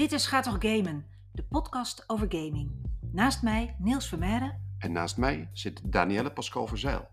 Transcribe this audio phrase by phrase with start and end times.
[0.00, 2.70] Dit is Gaat toch Gamen, de podcast over gaming.
[3.12, 4.74] Naast mij Niels Vermeijden.
[4.78, 7.08] En naast mij zit Danielle Pascal Verzeil.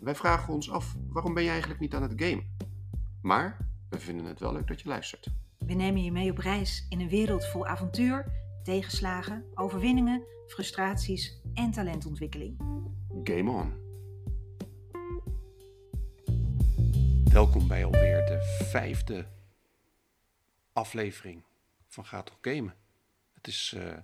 [0.00, 2.56] Wij vragen ons af, waarom ben je eigenlijk niet aan het gamen?
[3.20, 5.26] Maar we vinden het wel leuk dat je luistert.
[5.58, 8.32] We nemen je mee op reis in een wereld vol avontuur,
[8.62, 12.56] tegenslagen, overwinningen, frustraties en talentontwikkeling.
[13.24, 13.72] Game on!
[17.24, 19.26] Welkom bij alweer de vijfde
[20.72, 21.50] aflevering
[21.92, 22.74] van Gaat toch Gamen.
[23.34, 23.98] Het is eh,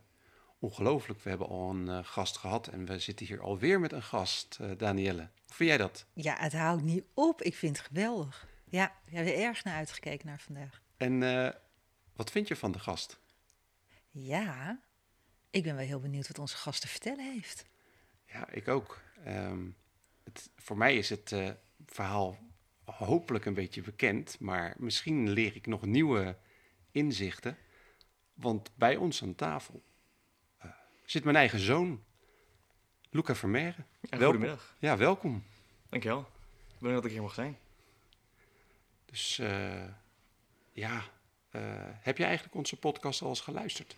[0.59, 4.02] ongelooflijk, we hebben al een eh, gast gehad en we zitten hier alweer met een
[4.02, 5.20] gast, eh Danielle.
[5.20, 6.06] Hoe vind jij dat?
[6.12, 7.42] Ja, het houdt niet op.
[7.42, 8.47] Ik vind het geweldig.
[8.64, 10.83] Ja, we hebben er erg naar uitgekeken naar vandaag.
[10.97, 11.20] En
[12.12, 13.20] wat vind je van de gast?
[14.11, 14.80] Ja,
[15.50, 17.64] ik ben wel heel benieuwd wat onze gast te vertellen heeft.
[18.25, 19.00] Ja, ik ook.
[19.25, 19.69] Ehm,
[20.25, 21.34] het, voor mij is het
[21.86, 22.39] verhaal
[22.84, 26.36] hopelijk een beetje bekend, maar misschien leer ik nog nieuwe
[26.91, 27.56] inzichten.
[28.41, 29.83] Want bij ons aan tafel
[30.58, 30.70] eh,
[31.05, 32.05] zit mijn eigen zoon,
[33.11, 33.34] Luca
[34.00, 34.27] Welkom.
[34.27, 34.75] goedemiddag.
[34.78, 35.44] Ja, welkom.
[35.89, 36.28] Dankjewel.
[36.78, 37.59] Bedankt dat ik hier mag zijn.
[39.05, 39.84] Dus eh,
[40.72, 41.03] ja,
[41.50, 43.97] eh, heb je eigenlijk onze podcast al eens geluisterd?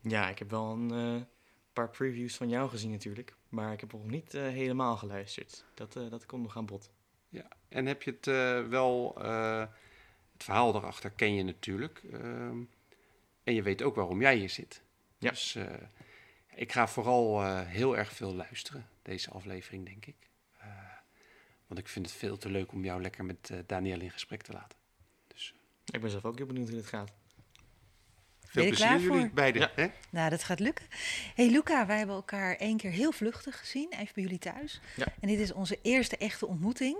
[0.00, 1.26] Ja, ik heb wel een
[1.72, 3.34] paar previews van jou gezien natuurlijk.
[3.48, 5.64] Maar ik heb nog niet helemaal geluisterd.
[5.74, 6.90] Dat, dat komt nog aan bod.
[7.28, 8.26] Ja, en heb je het
[8.68, 9.14] wel,
[10.32, 12.02] het verhaal daarachter ken je natuurlijk.
[13.44, 14.82] En je weet ook waarom jij hier zit.
[15.18, 15.30] Ja.
[15.30, 15.66] Dus eh,
[16.54, 20.16] ik ga vooral eh, heel erg veel luisteren, deze aflevering, denk ik.
[20.58, 20.66] Eh,
[21.66, 24.42] want ik vind het veel te leuk om jou lekker met eh Danielle in gesprek
[24.42, 24.78] te laten.
[25.26, 25.54] Dus
[25.92, 27.12] Ik ben zelf ook heel benieuwd hoe dit gaat.
[28.40, 29.60] veel je er klaar plezier jullie beiden.
[29.60, 29.70] Ja.
[29.74, 29.86] Hè?
[30.10, 30.86] Nou, dat gaat lukken.
[31.34, 34.80] hey Luca, wij hebben elkaar één keer heel vluchtig gezien, even bij jullie thuis.
[34.96, 35.06] Ja.
[35.20, 36.96] En dit is onze eerste echte ontmoeting.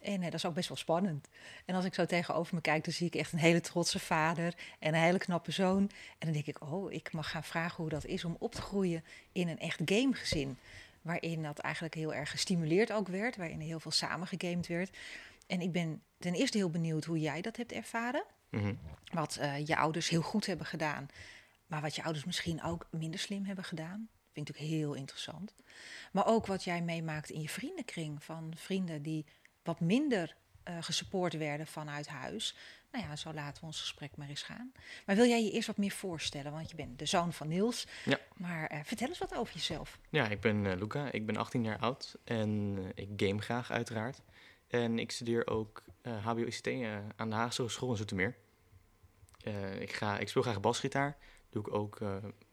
[0.00, 1.28] En eh, dat is ook best wel spannend.
[1.64, 4.54] En als ik zo tegenover me kijk, dan zie ik echt een hele trotse vader
[4.78, 5.90] en een hele knappe zoon.
[6.18, 8.62] En dan denk ik, oh, ik mag gaan vragen hoe dat is om op te
[8.62, 10.58] groeien in een echt gamegezin.
[11.02, 14.96] Waarin dat eigenlijk heel erg gestimuleerd ook werd, waarin er heel veel samen gegamed werd.
[15.46, 18.24] En ik ben ten eerste heel benieuwd hoe jij dat hebt ervaren.
[18.48, 18.74] Mhm.
[19.12, 21.08] Wat eh, je ouders heel goed hebben gedaan,
[21.66, 24.08] maar wat je ouders misschien ook minder slim hebben gedaan.
[24.32, 25.54] Vind ik natuurlijk heel interessant.
[26.12, 28.24] Maar ook wat jij meemaakt in je vriendenkring.
[28.24, 29.26] Van vrienden die
[29.62, 32.54] wat minder eh gesupport werden vanuit huis.
[32.92, 34.72] Nou ja, zo laten we ons gesprek maar eens gaan.
[35.06, 36.52] Maar wil jij je eerst wat meer voorstellen?
[36.52, 37.86] Want je bent de zoon van Niels.
[38.04, 38.18] Ja.
[38.36, 39.98] Maar eh, vertel eens wat over jezelf.
[40.08, 41.12] Ja, ik ben eh, Luca.
[41.12, 42.18] Ik ben 18 jaar oud.
[42.24, 44.22] En ik game graag uiteraard.
[44.66, 45.82] En ik studeer ook
[46.22, 46.68] HBO-ICT
[47.16, 48.36] aan de Haagse Hogeschool in Zoetermeer.
[49.78, 51.16] Ik, ga, ik speel graag basgitaar.
[51.50, 51.98] Doe ik ook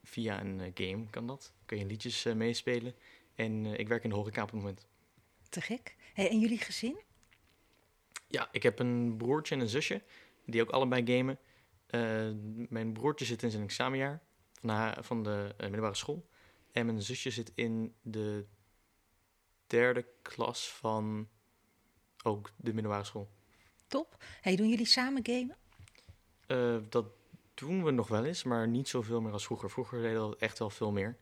[0.02, 1.52] via een game, kan dat.
[1.66, 2.94] Kun je liedjes meespelen.
[3.34, 4.86] En ik werk in de horeca op het moment.
[5.48, 5.96] Te gek.
[6.18, 7.00] Hey, en jullie gezin?
[8.26, 10.02] Ja, ik heb een broertje en een zusje,
[10.46, 11.38] die ook allebei gamen.
[11.86, 12.30] Eh,
[12.68, 14.22] mijn broertje zit in zijn examenjaar
[14.60, 16.28] van de, van de eh, middelbare school.
[16.72, 18.46] En mijn zusje zit in de
[19.66, 21.28] derde klas van
[22.22, 23.30] ook de middelbare school.
[23.86, 24.24] Top.
[24.40, 25.56] Hey, doen jullie samen gamen?
[26.46, 27.06] Eh, dat
[27.54, 29.70] doen we nog wel eens, maar niet zoveel meer als vroeger.
[29.70, 31.18] Vroeger deden we echt wel veel meer.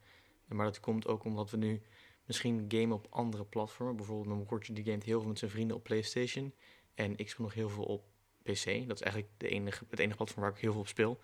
[0.47, 1.83] Maar dat komt ook omdat we nu
[2.27, 3.97] misschien gamen op andere platformen.
[3.97, 6.55] Bijvoorbeeld mijn broertje die gamet heel veel met zijn vrienden op PlayStation.
[6.95, 8.05] En ik speel nog heel veel op
[8.43, 8.65] PC.
[8.65, 11.21] Dat is eigenlijk de enige, het enige platform waar ik heel veel op speel.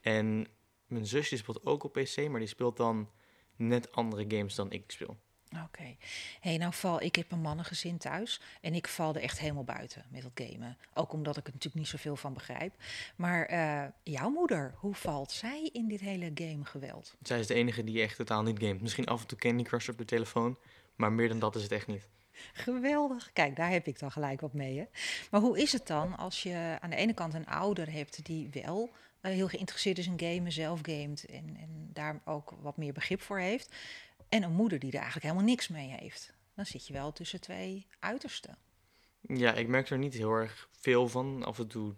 [0.00, 0.46] En
[0.86, 3.10] mijn zusje speelt ook op PC, maar die speelt dan
[3.56, 5.16] net andere games dan ik speel.
[5.64, 5.96] Oké.
[6.40, 10.04] hey, nou val ik heb een mannengezin thuis en ik val er echt helemaal buiten
[10.08, 10.76] met dat gamen.
[10.94, 12.74] Ook omdat ik er natuurlijk niet zoveel van begrijp.
[13.16, 17.14] Maar eh, jouw moeder, hoe valt zij in dit hele gamegeweld?
[17.22, 18.80] Zij is de enige die echt totaal niet gamet.
[18.80, 20.58] Misschien af en toe Candy Crush op de telefoon,
[20.96, 22.08] maar meer dan dat is het echt niet.
[22.52, 23.30] Geweldig.
[23.32, 24.78] Kijk, daar heb ik dan gelijk wat mee.
[24.78, 24.84] Hè?
[25.30, 28.48] Maar hoe is het dan als je aan de ene kant een ouder hebt die
[28.62, 28.90] wel
[29.20, 33.20] eh, heel geïnteresseerd is in gamen, zelf gamet en, en daar ook wat meer begrip
[33.20, 33.74] voor heeft.
[34.28, 36.34] En een moeder die er eigenlijk helemaal niks mee heeft.
[36.54, 38.58] Dan zit je wel tussen twee uitersten.
[39.20, 41.44] Ja, ik merk er niet heel erg veel van.
[41.44, 41.94] Af en toe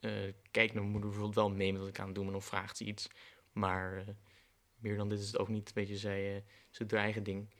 [0.00, 2.44] eh, kijkt mijn moeder bijvoorbeeld wel mee met wat ik aan het doen ben of
[2.44, 3.08] vraagt ze iets.
[3.52, 4.14] Maar eh,
[4.74, 5.72] meer dan dit is het ook niet.
[5.72, 7.50] Weet je, zij, eh, ze doet haar eigen ding.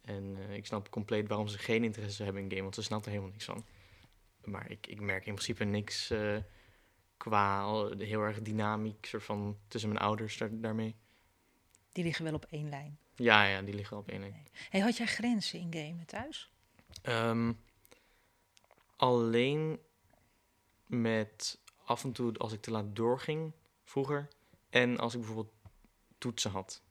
[0.00, 3.10] En ik snap compleet waarom ze geen interesse hebben in game, want ze snapt er
[3.10, 3.64] helemaal niks van.
[4.44, 6.12] Maar ik, ik merk in principe niks
[7.16, 7.66] qua
[7.96, 10.96] heel erg dynamiek soort van tussen mijn ouders daar, daarmee.
[11.92, 12.98] Die liggen wel op één lijn.
[13.16, 14.46] Ja, ja, die liggen op één lijn.
[14.70, 16.50] Hey, had jij grenzen in gamen thuis?
[17.02, 17.52] Ehm,
[18.96, 19.78] alleen
[20.86, 23.52] met af en toe als ik te laat doorging
[23.84, 24.28] vroeger.
[24.70, 25.52] En als ik bijvoorbeeld
[26.18, 26.82] toetsen had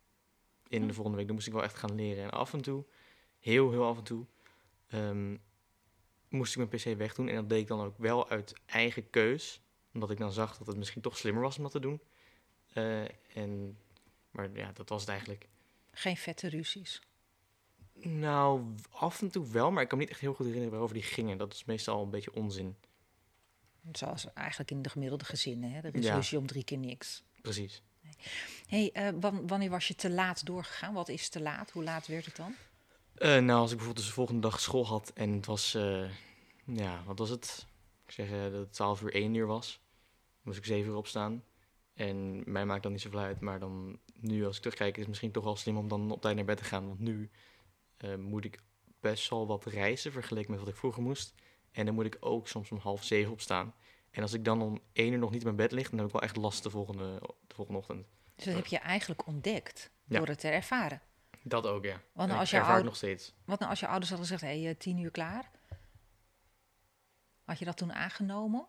[0.67, 1.25] in de volgende week.
[1.25, 2.23] Dan moest ik wel echt gaan leren.
[2.23, 2.85] En af en toe,
[3.39, 4.25] heel heel af en toe,
[4.87, 5.37] ehm,
[6.29, 7.27] moest ik mijn pc wegdoen.
[7.27, 9.61] En dat deed ik dan ook wel uit eigen keus.
[9.93, 12.01] Omdat ik dan zag dat het misschien toch slimmer was om dat te doen.
[12.73, 13.77] Eh, en,
[14.31, 15.47] maar ja, dat was het eigenlijk.
[15.93, 17.01] Geen vette ruzies.
[17.93, 20.95] Nou, af en toe wel, maar ik kan me niet echt heel goed herinneren waarover
[20.95, 21.37] die gingen.
[21.37, 22.75] Dat is meestal een beetje onzin.
[23.91, 25.71] Zoals eigenlijk in de gemiddelde gezinnen.
[25.71, 25.79] Hè?
[25.81, 26.15] Er is Ja.
[26.15, 27.23] ruzie om drie keer niks.
[27.41, 27.81] Precies.
[28.67, 30.93] hey, eh, wan- wanneer was je te laat doorgegaan?
[30.93, 31.71] Wat is te laat?
[31.71, 32.55] Hoe laat werd het dan?
[33.15, 36.09] Eh, nou, als ik bijvoorbeeld dus de volgende dag school had en het was, eh,
[36.65, 37.65] ja, wat was het?
[38.05, 39.79] Ik zeg dat het 12 uur 1 uur was.
[39.87, 41.43] Dan moest ik 7 uur opstaan.
[41.93, 45.07] En mij maakt dat niet zoveel uit, maar dan nu als ik terugkijk is het
[45.07, 46.87] misschien toch wel slim om dan op tijd naar bed te gaan.
[46.87, 47.29] Want nu
[47.97, 48.59] eh, moet ik
[48.99, 51.33] best wel wat reizen vergeleken met wat ik vroeger moest.
[51.71, 53.73] En dan moet ik ook soms om half zeven opstaan.
[54.11, 56.07] En als ik dan om 1 uur nog niet in mijn bed lig, dan heb
[56.07, 58.07] ik wel echt last de volgende, de volgende ochtend.
[58.35, 60.17] Dus dat heb je eigenlijk ontdekt Ja.
[60.17, 61.01] door het te ervaren.
[61.43, 62.01] Dat ook, ja.
[62.13, 63.33] Want als je nog steeds.
[63.45, 65.51] Wat nou als je ouders hadden gezegd, hé, hey, eh, tien uur klaar?
[67.43, 68.67] Had je dat toen aangenomen?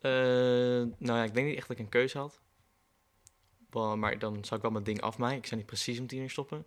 [0.00, 2.40] Eh, nou ja, ik denk niet echt dat ik een keuze had.
[3.72, 5.36] Maar dan zou ik wel mijn ding afmaken.
[5.36, 6.66] Ik zou niet precies om tien uur stoppen.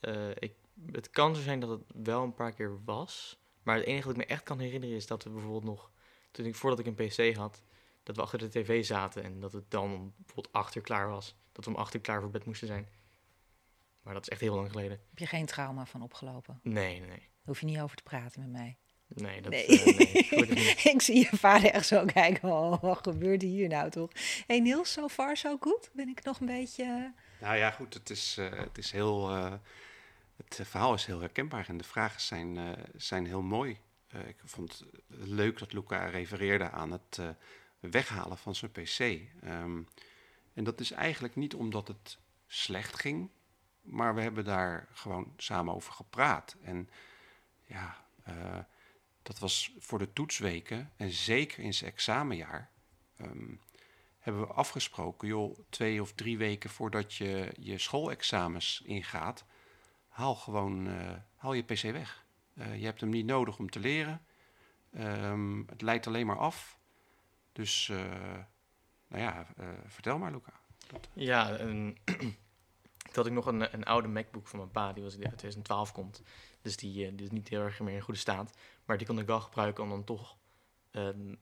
[0.00, 0.52] Eh, ik,
[0.92, 3.38] het kan zo zijn dat het wel een paar keer was.
[3.62, 5.90] Maar het enige wat ik me echt kan herinneren is dat we bijvoorbeeld nog...
[6.30, 7.62] Toen ik, voordat ik een pc had,
[8.02, 9.22] dat we achter de tv zaten.
[9.22, 11.36] En dat het dan bijvoorbeeld acht uur klaar was.
[11.52, 12.88] Dat we om acht uur klaar voor bed moesten zijn.
[14.02, 15.00] Maar dat is echt heel lang geleden.
[15.08, 16.60] Heb je geen trauma van opgelopen?
[16.62, 17.18] Nee, nee, nee.
[17.18, 18.78] Daar hoef je niet over te praten met mij.
[19.06, 19.66] Nee, dat, Nee.
[19.66, 19.84] eh,
[20.30, 20.84] nee niet.
[20.94, 22.48] ik zie je vader echt zo kijken.
[22.52, 24.10] Oh, wat gebeurt hier nou toch?
[24.14, 25.90] Hé hey Niels, so far so good?
[25.92, 27.12] Ben ik nog een beetje...
[27.40, 29.30] Nou ja, goed, het is, eh, het is heel.
[29.30, 29.52] eh,
[30.36, 33.78] het eh, verhaal is heel herkenbaar en de vragen zijn, eh, zijn heel mooi.
[34.08, 37.28] Eh, ik vond het leuk dat Luca refereerde aan het eh,
[37.80, 38.98] weghalen van zijn PC.
[39.42, 39.82] Ehm,
[40.54, 43.30] en dat is eigenlijk niet omdat het slecht ging,
[43.80, 46.56] maar we hebben daar gewoon samen over gepraat.
[46.62, 46.88] En
[47.66, 48.58] ja, eh,
[49.24, 52.70] dat was voor de toetsweken en zeker in zijn examenjaar.
[53.16, 53.54] ehm,
[54.18, 59.44] hebben we afgesproken, joh, twee of drie weken voordat je je schoolexamens ingaat,
[60.08, 62.24] haal gewoon eh, haal je PC weg.
[62.54, 64.24] Eh, je hebt hem niet nodig om te leren.
[64.92, 66.78] Ehm, het leidt alleen maar af.
[67.52, 67.96] Dus, eh,
[69.08, 69.46] nou ja,
[69.86, 70.52] vertel maar, Luca.
[71.12, 71.98] Ja, toen
[73.16, 75.92] had ik nog een, een oude MacBook van mijn pa, die was die uit 2012
[75.92, 76.22] komt.
[76.62, 78.56] Dus die, eh, die is niet heel erg meer in goede staat.
[78.84, 80.36] Maar die kon ik wel gebruiken om dan toch
[80.90, 81.34] ehm,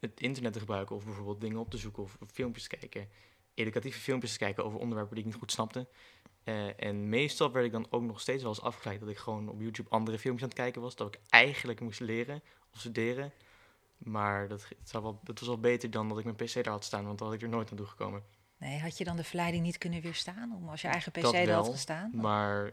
[0.00, 0.96] het internet te gebruiken.
[0.96, 3.08] Of bijvoorbeeld dingen op te zoeken of filmpjes te kijken.
[3.54, 5.86] Educatieve filmpjes te kijken over onderwerpen die ik niet goed snapte.
[6.44, 9.48] Eh, en meestal werd ik dan ook nog steeds wel eens afgeleid dat ik gewoon
[9.48, 10.96] op YouTube andere filmpjes aan het kijken was.
[10.96, 12.42] Dat ik eigenlijk moest leren
[12.72, 13.32] of studeren.
[13.98, 14.68] Maar dat,
[15.24, 17.42] was wel beter dan dat ik mijn PC daar had staan, want dan had ik
[17.42, 18.24] er nooit naartoe gekomen.
[18.62, 21.34] Nee, had je dan de verleiding niet kunnen weerstaan om als je eigen PC Dat
[21.34, 22.10] er had wel, gestaan?
[22.14, 22.72] Maar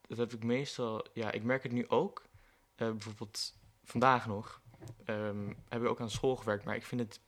[0.00, 2.24] dat heb ik meestal, ja, ik merk het nu ook.
[2.74, 4.60] Eh, bijvoorbeeld vandaag nog
[5.04, 7.20] ehm, heb ik ook aan school gewerkt, maar ik vind het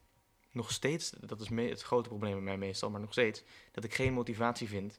[0.53, 3.95] nog steeds, dat is het grote probleem bij mij meestal, maar nog steeds, dat ik
[3.95, 4.99] geen motivatie vind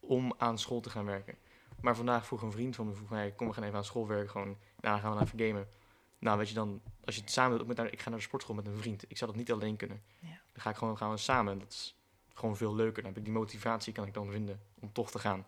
[0.00, 1.34] om aan school te gaan werken.
[1.80, 4.06] Maar vandaag vroeg een vriend van me, vroeg mij, kom we gaan even aan school
[4.06, 5.68] werken, gewoon, nou, dan gaan we even gamen.
[6.26, 8.54] Nou, weet je dan, als je het samen doet, met, ik ga naar de sportschool
[8.54, 10.02] met een vriend, ik zou dat niet alleen kunnen.
[10.18, 10.28] Ja.
[10.28, 11.96] Dan ga ik gewoon, gaan we samen, dat is
[12.34, 13.02] gewoon veel leuker.
[13.02, 15.46] Dan heb ik die motivatie, kan ik dan vinden om toch te gaan.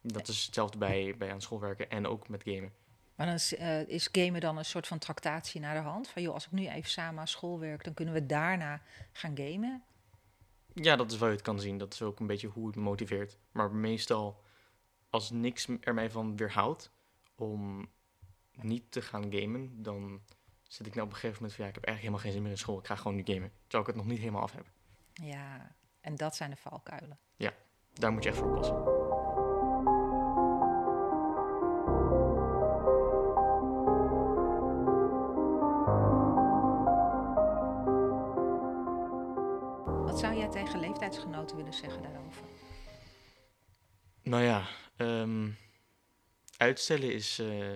[0.00, 2.72] Dat is hetzelfde bij, bij aan school werken en ook met gamen.
[3.14, 6.08] Maar dan is, eh, is gamen dan een soort van tractatie naar de hand?
[6.08, 9.36] Van joh, als ik nu even samen aan school werk, dan kunnen we daarna gaan
[9.36, 9.82] gamen.
[10.72, 11.78] Ja, dat is waar je het kan zien.
[11.78, 13.38] Dat is ook een beetje hoe het me motiveert.
[13.52, 14.42] Maar meestal,
[15.10, 16.90] als niks er mij van weerhoudt
[17.34, 17.88] om
[18.62, 20.20] niet te gaan gamen, dan
[20.62, 22.42] zit ik nou op een gegeven moment van ja, ik heb eigenlijk helemaal geen zin
[22.42, 22.78] meer in school.
[22.78, 23.52] Ik ga gewoon nu gamen.
[23.62, 24.66] Terwijl ik het nog niet helemaal af heb.
[25.12, 27.18] Ja, en dat zijn de valkuilen.
[27.98, 28.74] Daar moet je echt voor oppassen.
[40.04, 42.42] Wat zou jij tegen leeftijdsgenoten willen zeggen daarover?
[44.22, 45.50] Nou ja, ehm,
[46.56, 47.38] uitstellen is.
[47.38, 47.72] eh,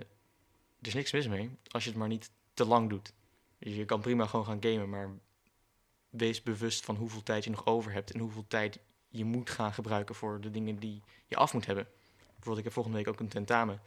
[0.80, 1.50] er is niks mis mee.
[1.68, 3.12] Als je het maar niet te lang doet.
[3.58, 5.10] Dus je kan prima gewoon gaan gamen, maar
[6.10, 9.72] wees bewust van hoeveel tijd je nog over hebt en hoeveel tijd je moet gaan
[9.72, 11.86] gebruiken voor de dingen die je af moet hebben.
[12.16, 13.80] Bijvoorbeeld, ik heb volgende week ook een tentamen.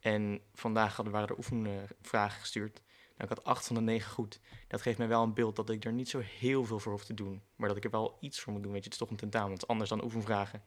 [0.00, 2.80] En vandaag hadden, waren er oefenvragen gestuurd.
[3.16, 4.40] Nou, ik had acht van de negen goed.
[4.68, 7.04] Dat geeft mij wel een beeld dat ik er niet zo heel veel voor hoef
[7.04, 7.42] te doen.
[7.56, 8.72] Maar dat ik er wel iets voor moet doen.
[8.72, 9.52] Weet je, het is toch een tentamen.
[9.52, 10.62] Het is anders dan oefenvragen.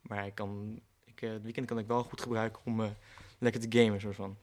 [0.00, 2.90] Maar ik kan, ik, eh, het weekend kan ik wel goed gebruiken om eh,
[3.38, 4.36] lekker te gamen, soort van.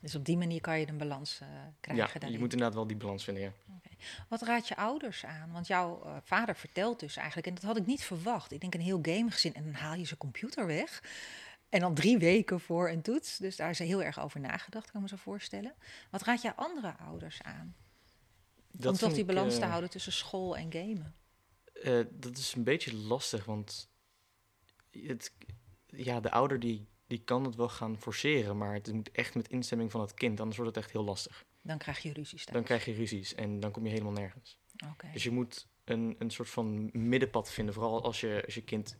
[0.00, 1.48] Dus op die manier kan je een balans eh,
[1.80, 3.52] krijgen Ja, je moet inderdaad wel die balans vinden, ja.
[4.28, 5.52] Wat raad je ouders aan?
[5.52, 8.52] Want jouw eh, vader vertelt dus eigenlijk, en dat had ik niet verwacht.
[8.52, 11.02] Ik denk een heel gamegezin en dan haal je zijn computer weg.
[11.68, 13.36] En dan drie weken voor een toets.
[13.36, 15.74] Dus daar is heel erg over nagedacht, kan ik me zo voorstellen.
[16.10, 17.76] Wat raad jij andere ouders aan?
[18.70, 21.14] Dat om toch die ik, balans te eh, houden tussen school en gamen.
[22.10, 23.90] Dat is een beetje lastig, want
[24.90, 25.32] het,
[25.86, 29.48] ja, de ouder die, die kan het wel gaan forceren, maar het moet echt met
[29.48, 31.44] instemming van het kind, anders wordt het echt heel lastig.
[31.62, 32.56] Dan krijg je ruzies thuis.
[32.56, 34.58] Dan krijg je ruzies en dan kom je helemaal nergens.
[34.90, 35.10] Oké.
[35.12, 38.96] Dus je moet een, een soort van middenpad vinden, vooral als je, als je kind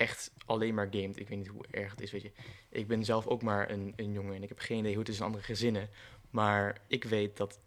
[0.00, 1.18] echt alleen maar gamet.
[1.18, 2.32] Ik weet niet hoe erg het is, weet je.
[2.70, 5.08] Ik ben zelf ook maar een, een jongen en ik heb geen idee hoe het
[5.08, 5.90] is in andere gezinnen.
[6.30, 7.60] Maar ik weet dat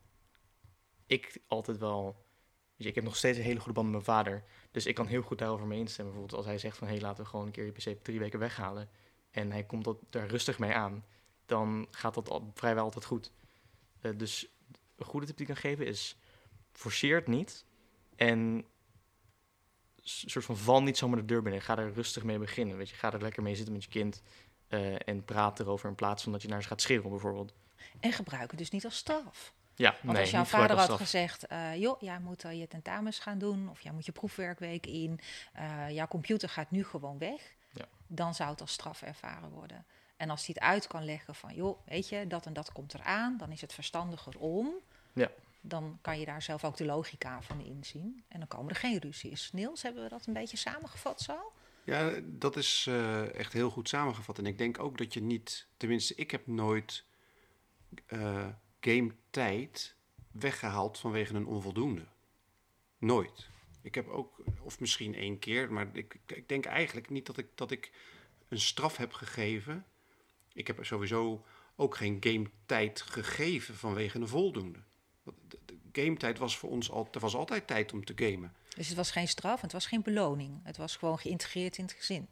[1.05, 2.21] ik altijd wel...
[2.75, 4.43] Weet je, ik heb nog steeds een hele goede band met mijn vader.
[4.71, 6.13] Dus ik kan heel goed daarover mee instemmen.
[6.13, 6.87] Bijvoorbeeld als hij zegt van...
[6.87, 8.89] hé, hey, laten we gewoon een keer je PC drie weken weghalen.
[9.33, 11.05] En hij komt dat, daar rustig mee aan.
[11.45, 13.31] Dan gaat dat al, vrijwel altijd goed.
[14.01, 14.47] Uh, dus
[14.95, 16.17] een goede tip die ik kan geven is...
[16.71, 17.65] forceer het niet.
[18.15, 18.65] En
[20.03, 21.61] soort van val niet zomaar de deur binnen.
[21.61, 22.77] Ga er rustig mee beginnen.
[22.77, 24.21] Weet je, ga er lekker mee zitten met je kind.
[24.69, 27.53] Uh, en praat erover in plaats van dat je naar ze gaat schreeuwen, bijvoorbeeld.
[27.99, 29.53] En gebruik het dus niet als straf.
[29.75, 33.19] Ja, Want nee, als jouw vader had gezegd, uh, joh, jij moet uh, je tentamens
[33.19, 35.19] gaan doen, of jij moet je proefwerkweek in,
[35.57, 37.55] uh, jouw computer gaat nu gewoon weg.
[38.07, 39.85] Dan zou het als straf ervaren worden.
[40.17, 42.93] En als hij het uit kan leggen van, joh, weet je, dat en dat komt
[42.93, 44.73] eraan, dan is het verstandiger om.
[45.13, 45.31] Ja.
[45.61, 48.23] Dan kan je daar zelf ook de logica van inzien.
[48.27, 49.51] En dan komen er geen ruzies.
[49.51, 51.51] Niels, hebben we dat een beetje samengevat zo?
[51.83, 54.37] Ja, dat is uh, echt heel goed samengevat.
[54.37, 57.03] En ik denk ook dat je niet, tenminste, ik heb nooit
[58.07, 58.47] uh,
[58.79, 59.95] game tijd
[60.31, 62.05] weggehaald vanwege een onvoldoende.
[62.97, 63.49] Nooit.
[63.83, 67.47] Ik heb ook, of misschien één keer, maar ik, ik denk eigenlijk niet dat ik,
[67.55, 67.91] dat ik
[68.47, 69.85] een straf heb gegeven.
[70.53, 74.79] Ik heb sowieso ook geen game tijd gegeven vanwege een voldoende.
[75.23, 78.53] De, de game tijd was voor ons al, er was altijd tijd om te gamen.
[78.75, 80.59] Dus het was geen straf, het was geen beloning.
[80.63, 82.27] Het was gewoon geïntegreerd in het gezin.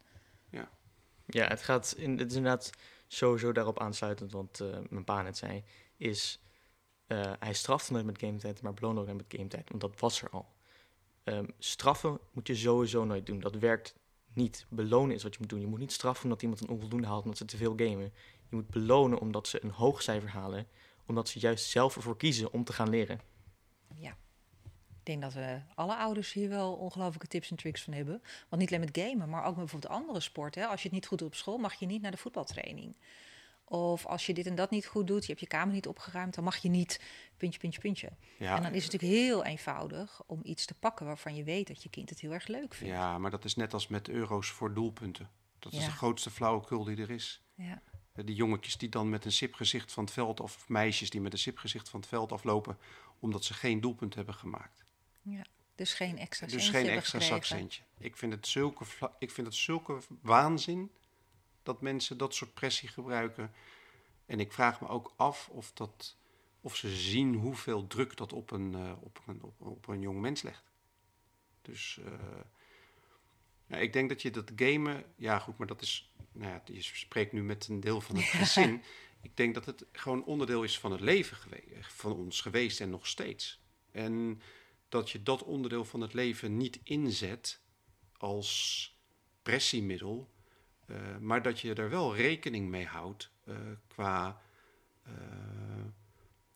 [0.49, 0.69] Ja,
[1.25, 2.69] ja het, gaat in, het is inderdaad
[3.07, 5.63] sowieso daarop aansluitend, want uh, mijn pa net zei,
[5.97, 6.41] is
[7.07, 9.99] uh, hij strafte me met game tijd, maar beloonde ook met game tijd, want dat
[9.99, 10.49] was er al.
[11.23, 13.39] Um, straffen moet je sowieso nooit doen.
[13.39, 13.95] Dat werkt
[14.33, 14.65] niet.
[14.69, 15.59] Belonen is wat je moet doen.
[15.59, 18.13] Je moet niet straffen omdat iemand een onvoldoende haalt omdat ze te veel gamen.
[18.49, 20.67] Je moet belonen omdat ze een hoog cijfer halen,
[21.05, 23.19] omdat ze juist zelf ervoor kiezen om te gaan leren.
[23.95, 24.17] Ja.
[24.99, 28.21] Ik denk dat we alle ouders hier wel ongelooflijke tips en tricks van hebben.
[28.49, 30.69] Want niet alleen met gamen, maar ook met bijvoorbeeld andere sporten.
[30.69, 32.95] Als je het niet goed doet op school, mag je niet naar de voetbaltraining.
[33.71, 36.35] Of als je dit en dat niet goed doet, je hebt je kamer niet opgeruimd,
[36.35, 37.01] dan mag je niet
[37.37, 38.09] puntje, puntje, puntje.
[38.37, 41.67] ja, En dan is het natuurlijk heel eenvoudig om iets te pakken waarvan je weet
[41.67, 42.93] dat je kind het heel erg leuk vindt.
[42.93, 45.29] ja, maar dat is net als met euro's voor doelpunten.
[45.59, 45.85] Dat is Ja.
[45.85, 47.41] de grootste flauwekul die er is.
[47.55, 47.81] Ja.
[48.13, 51.33] Eh, Die jongetjes die dan met een sipgezicht van het veld, of meisjes die met
[51.33, 52.77] een sipgezicht van het veld aflopen,
[53.19, 54.83] omdat ze geen doelpunt hebben gemaakt.
[55.75, 57.81] Dus geen extra Dus geen extra zakcentje.
[57.97, 58.83] Ik vind, het zulke
[59.19, 60.91] ik vind het zulke waanzin
[61.63, 63.53] dat mensen dat soort pressie gebruiken.
[64.25, 66.17] En ik vraag me ook af of, dat,
[66.61, 70.19] of ze zien hoeveel druk dat op een, eh, op een, op, op een jong
[70.19, 70.63] mens legt.
[71.61, 72.13] Dus eh,
[73.67, 75.03] ja, ik denk dat je dat gamen...
[75.15, 76.11] Ja, goed, maar dat is...
[76.31, 78.81] Nou ja, je spreekt nu met een deel van het gezin.
[79.21, 82.89] Ik denk dat het gewoon onderdeel is van het leven geweest, van ons geweest en
[82.89, 83.61] nog steeds.
[83.91, 84.41] En
[84.89, 87.61] dat je dat onderdeel van het leven niet inzet
[88.17, 88.95] als
[89.41, 90.29] pressiemiddel,
[91.19, 93.55] maar dat je er wel rekening mee houdt eh,
[93.87, 94.41] qua
[95.03, 95.13] eh,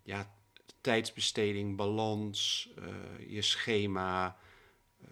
[0.04, 0.34] ja,
[0.82, 4.38] tijdsbesteding, balans, eh, je schema.
[5.02, 5.08] eh,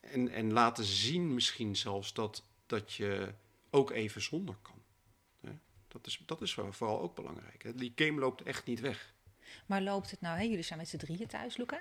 [0.00, 3.34] en, en laten zien misschien zelfs dat, dat je
[3.70, 4.78] ook even zonder kan.
[5.88, 7.78] Dat is, dat is vooral ook belangrijk.
[7.78, 9.14] Die game loopt echt niet weg.
[9.66, 11.80] Maar loopt het nou, hè, jullie zijn met z'n drieën thuis, Luca.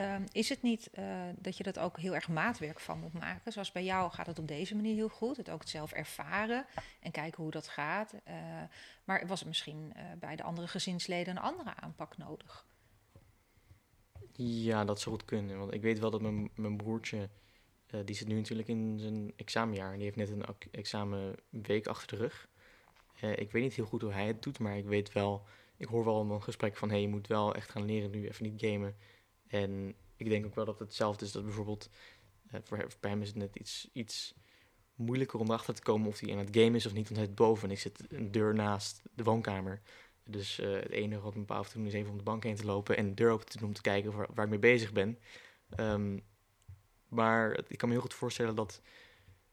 [0.00, 0.14] Ja.
[0.14, 1.04] Ehm, is het niet eh,
[1.38, 3.52] dat je dat ook heel erg maatwerk van moet maken?
[3.52, 5.36] Zoals bij jou gaat het op deze manier heel goed.
[5.36, 6.66] Het ook het zelf ervaren
[7.00, 8.14] en kijken hoe dat gaat.
[8.24, 8.34] Eh,
[9.04, 12.66] maar was het misschien eh, bij de andere gezinsleden een andere aanpak nodig?
[14.32, 15.58] Ja, dat zou goed kunnen.
[15.58, 17.28] Want ik weet wel dat mijn, mijn broertje,
[18.04, 19.92] die zit nu natuurlijk in zijn examenjaar.
[19.92, 22.48] En die heeft net een examenweek achter de rug.
[23.36, 25.46] Ik weet niet heel goed hoe hij het doet, maar ik weet wel...
[25.78, 28.28] Ik hoor wel een gesprek van, hé, hey, je moet wel echt gaan leren nu,
[28.28, 28.96] even niet gamen.
[29.48, 31.90] En ik denk ook wel dat het hetzelfde is dat bijvoorbeeld...
[32.50, 34.34] eh, voor hem, is het net iets, iets
[34.94, 37.04] moeilijker om erachter te komen of hij aan het gamen is of niet.
[37.04, 39.80] Want hij zit boven en ik zit een deur naast de woonkamer.
[40.24, 42.54] Dus eh, het enige wat mijn pa te doen is even om de bank heen
[42.54, 44.92] te lopen en de deur open te doen om te kijken waar, ik mee bezig
[44.92, 45.18] ben.
[45.68, 46.18] Ehm,
[47.08, 48.80] maar ik kan me heel goed voorstellen dat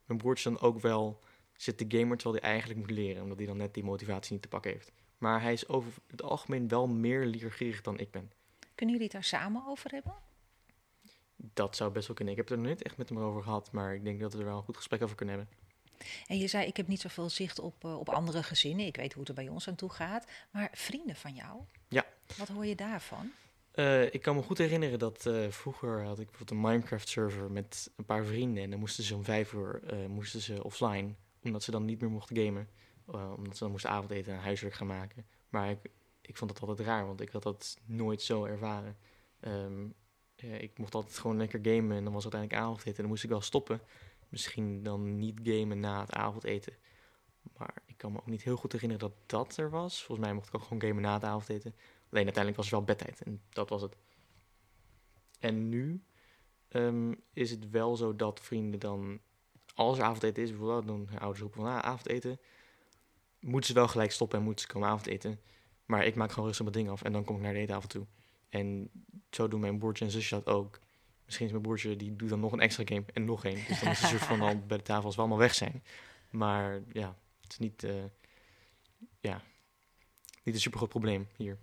[0.06, 1.20] mijn broertje dan ook wel
[1.56, 4.42] zit te gamen terwijl hij eigenlijk moet leren, omdat hij dan net die motivatie niet
[4.42, 4.92] te pakken heeft.
[5.18, 8.32] Maar hij is over het algemeen wel meer leergierig dan ik ben.
[8.75, 10.13] Kunnen jullie het daar samen over hebben?
[11.36, 12.34] Dat zou best wel kunnen.
[12.34, 14.34] Ik heb het er nog niet echt met hem over gehad, maar ik denk dat
[14.34, 15.56] we er wel een goed gesprek over kunnen hebben.
[16.27, 18.86] En je zei, ik heb niet zoveel zicht op, eh, op andere gezinnen.
[18.86, 20.27] Ik weet hoe het er bij ons aan toe gaat.
[20.51, 21.62] Maar vrienden van jou?
[21.88, 22.06] Ja.
[22.38, 23.32] Wat hoor je daarvan?
[23.72, 27.92] Eh, ik kan me goed herinneren dat eh, vroeger had ik bijvoorbeeld een Minecraft-server met
[27.96, 28.63] een paar vrienden.
[28.63, 31.13] En dan moesten ze om vijf uur moesten ze offline,
[31.44, 32.70] omdat ze dan niet meer mochten gamen.
[33.36, 35.25] Omdat ze dan moesten avondeten en huiswerk gaan maken.
[35.50, 35.77] Maar ik,
[36.25, 38.98] ik vond dat altijd raar, want ik had dat nooit zo ervaren.
[39.39, 39.88] Ehm,
[40.36, 42.96] ik mocht altijd gewoon lekker gamen en dan was het uiteindelijk avondeten.
[42.96, 43.82] En dan moest ik wel stoppen.
[44.30, 46.74] Misschien dan niet gamen na het avondeten.
[47.58, 50.03] Maar ik kan me ook niet heel goed herinneren dat dat er was.
[50.03, 51.75] Volgens mij mocht ik ook gewoon gamen na het avondeten.
[52.10, 53.96] Alleen uiteindelijk was het wel bedtijd en dat was het.
[55.39, 56.03] En nu
[56.68, 59.20] ehm, is het wel zo dat vrienden dan,
[59.75, 62.39] als er avondeten is, bijvoorbeeld dan ouders roepen van ah, avondeten,
[63.39, 65.39] moeten ze wel gelijk stoppen en moeten ze komen avondeten.
[65.86, 67.90] Maar ik maak gewoon rustig mijn ding af en dan kom ik naar de eetavond
[67.90, 68.06] toe.
[68.50, 68.90] En
[69.30, 70.80] zo doen mijn broertje en zusje dat ook.
[71.25, 73.66] Misschien is mijn broertje, die doet dan nog een extra game en nog één.
[73.68, 75.84] Dus dan is de soort van al bij de tafel als we allemaal weg zijn.
[76.30, 78.04] Maar ja, het is niet, eh,
[79.20, 79.42] ja,
[80.44, 81.58] niet een super groot probleem hier.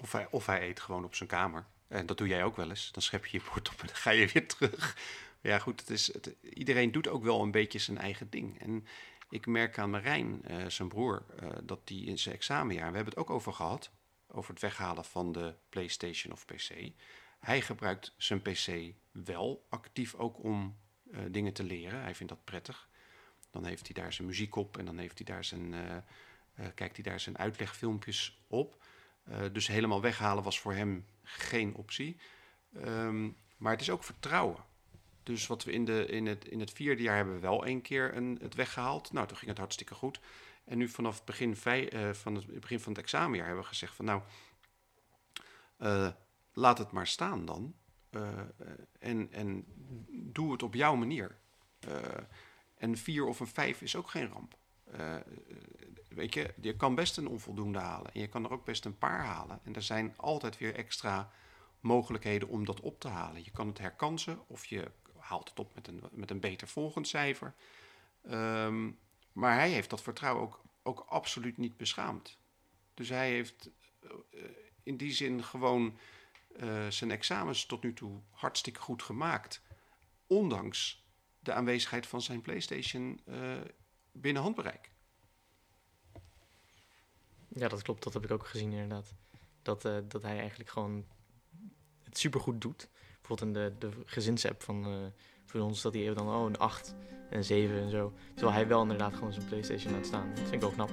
[0.00, 1.66] Of hij, of hij eet gewoon op zijn kamer.
[1.88, 2.92] En dat doe jij ook wel eens.
[2.92, 4.96] Dan schep je je bord op en dan ga je weer terug.
[5.40, 8.60] Ja, goed, het is, het, iedereen doet ook wel een beetje zijn eigen ding.
[8.60, 8.86] En
[9.28, 12.90] ik merk aan Marijn, eh, zijn broer, eh, dat die in zijn examenjaar...
[12.90, 13.90] We hebben het ook over gehad,
[14.26, 16.92] over het weghalen van de PlayStation of PC.
[17.40, 20.76] Hij gebruikt zijn PC wel actief ook om
[21.12, 22.02] eh, dingen te leren.
[22.02, 22.88] Hij vindt dat prettig.
[23.50, 25.74] Dan heeft hij daar zijn muziek op en dan heeft hij daar zijn,
[26.74, 28.84] kijkt hij daar zijn uitlegfilmpjes op.
[29.52, 32.16] Dus helemaal weghalen was voor hem geen optie.
[32.72, 34.64] Ehm, maar het is ook vertrouwen.
[35.24, 37.80] Dus wat we in, de, in, het, in het vierde jaar hebben we wel één
[37.80, 39.12] keer een, het weggehaald.
[39.12, 40.20] Nou, toen ging het hartstikke goed.
[40.64, 43.68] En nu vanaf het begin, vij, eh, van het begin van het examenjaar hebben we
[43.68, 44.22] gezegd van nou,
[45.76, 46.08] eh,
[46.52, 47.74] laat het maar staan dan.
[48.10, 48.28] Eh,
[48.98, 49.64] en, en
[50.08, 51.36] doe het op jouw manier.
[52.74, 54.56] En vier of een vijf is ook geen ramp.
[56.08, 58.12] Weet je, je kan best een onvoldoende halen.
[58.12, 59.60] En je kan er ook best een paar halen.
[59.62, 61.30] En er zijn altijd weer extra
[61.80, 63.44] mogelijkheden om dat op te halen.
[63.44, 64.90] Je kan het herkansen of je
[65.24, 67.54] haalt het op met een, met een beter volgend cijfer.
[68.22, 68.90] Ehm,
[69.32, 72.38] maar hij heeft dat vertrouwen ook, ook absoluut niet beschaamd.
[72.94, 74.40] Dus hij heeft eh,
[74.82, 75.98] in die zin gewoon
[76.56, 79.62] eh, zijn examens tot nu toe hartstikke goed gemaakt.
[80.26, 81.04] Ondanks
[81.40, 83.60] de aanwezigheid van zijn PlayStation eh,
[84.12, 84.90] binnen handbereik.
[87.48, 88.02] Ja, dat klopt.
[88.02, 89.14] Dat heb ik ook gezien inderdaad.
[89.62, 91.06] Dat, eh, dat hij eigenlijk gewoon
[92.02, 92.88] het supergoed doet.
[93.26, 94.90] Bijvoorbeeld in de, de gezinsapp van, eh,
[95.44, 96.94] van ons, dat hij dan oh, een 8
[97.30, 98.12] en een 7 en zo.
[98.34, 100.28] Terwijl hij wel inderdaad gewoon zijn Playstation laat staan.
[100.28, 100.90] Dat vind ik wel knap.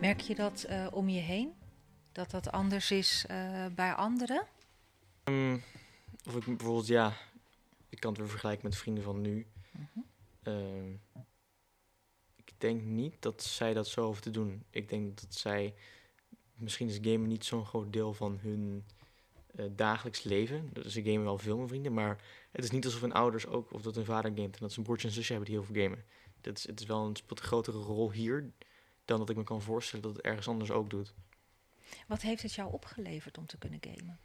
[0.00, 1.52] Merk je dat eh, om je heen?
[2.12, 4.46] Dat dat anders is eh, bij anderen?
[5.24, 5.58] Ehm,
[6.26, 7.12] of ik bijvoorbeeld, ja,
[7.88, 9.46] ik kan het weer vergelijken met vrienden van nu.
[10.42, 11.35] Ehm, ik
[12.58, 14.64] denk niet dat zij dat zo hoeven te doen.
[14.70, 15.74] Ik denk dat zij,
[16.54, 18.84] misschien is gamen niet zo'n groot deel van hun
[19.54, 20.70] eh, dagelijks leven.
[20.72, 23.72] Dus ze gamen wel veel met vrienden, maar het is niet alsof hun ouders ook,
[23.72, 25.72] of dat hun vader gamet en dat ze een broertje en zusje hebben die heel
[25.72, 26.04] veel gamen.
[26.40, 28.52] Dat is, het is wel een een grotere rol hier
[29.04, 31.14] dan dat ik me kan voorstellen dat het ergens anders ook doet.
[32.06, 34.18] Wat heeft het jou opgeleverd om te kunnen gamen?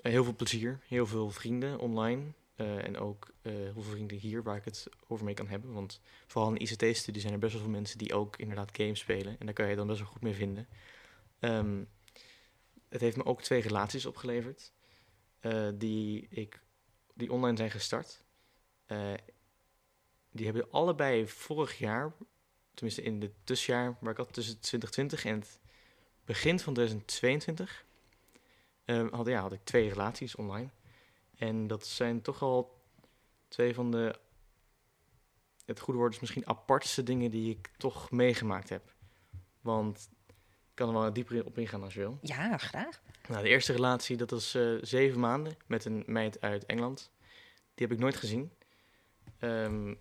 [0.00, 2.22] Eh, heel veel plezier, heel veel vrienden online.
[2.56, 5.72] Eh, en ook eh, heel veel vrienden hier waar ik het over mee kan hebben.
[5.72, 9.36] Want vooral in ICT-studie zijn er best wel veel mensen die ook inderdaad games spelen.
[9.38, 10.68] En daar kan je dan best wel goed mee vinden.
[11.38, 11.84] Ehm,
[12.88, 14.72] het heeft me ook twee relaties opgeleverd.
[15.40, 16.60] eh, die, ik,
[17.14, 18.22] die online zijn gestart.
[20.30, 22.12] Die hebben allebei vorig jaar,
[22.74, 25.58] tenminste in het tussenjaar waar ik had tussen 2020 en het
[26.24, 27.84] begin van 2022,
[28.84, 30.70] eh, had, ja, had ik twee relaties online.
[31.36, 32.82] En dat zijn toch al
[33.48, 34.14] twee van de,
[35.64, 38.94] het goede woord is misschien apartste dingen die ik toch meegemaakt heb.
[39.60, 40.08] Want
[40.74, 42.18] ik kan er wel dieper op ingaan als je wil.
[42.22, 43.00] Ja, graag.
[43.28, 47.10] Nou, de eerste relatie, dat was eh, zeven maanden met een meid uit Engeland.
[47.74, 48.52] Die heb ik nooit gezien.
[49.38, 49.94] Ehm,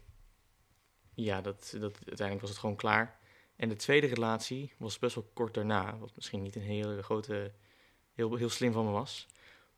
[1.13, 3.19] ja, dat, dat, uiteindelijk was het gewoon klaar.
[3.55, 5.97] En de tweede relatie was best wel kort daarna.
[5.97, 7.51] Wat misschien niet een hele grote,
[8.13, 9.27] heel, heel slim van me was.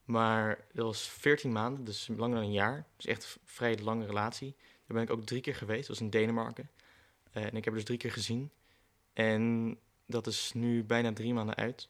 [0.06, 2.86] Maar dat was 14 maanden, dus langer dan een jaar.
[2.96, 4.56] Dus echt een vrij lange relatie.
[4.58, 5.80] Daar ben ik ook drie keer geweest.
[5.80, 6.70] Dat was in Denemarken.
[7.32, 8.52] Eh, en ik heb haar dus drie keer gezien.
[9.14, 11.90] En dat is nu bijna drie maanden uit.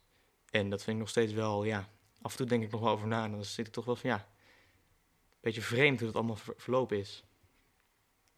[0.50, 1.90] En dat vind ik nog steeds wel, ja,
[2.22, 3.24] af en toe denk ik nog wel over na.
[3.24, 6.54] En dan zit ik toch wel van, ja, een beetje vreemd hoe het allemaal ver-
[6.58, 7.24] verlopen is.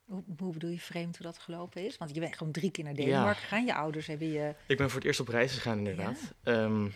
[0.06, 1.98] Hoe, hoe bedoel je vreemd hoe dat gelopen is?
[1.98, 3.66] Want je bent gewoon drie keer naar Denemarken gegaan.
[3.66, 4.56] Je ouders hebben je...
[4.68, 6.34] Ik ben voor het eerst op reis gegaan, inderdaad.
[6.44, 6.90] Ehm,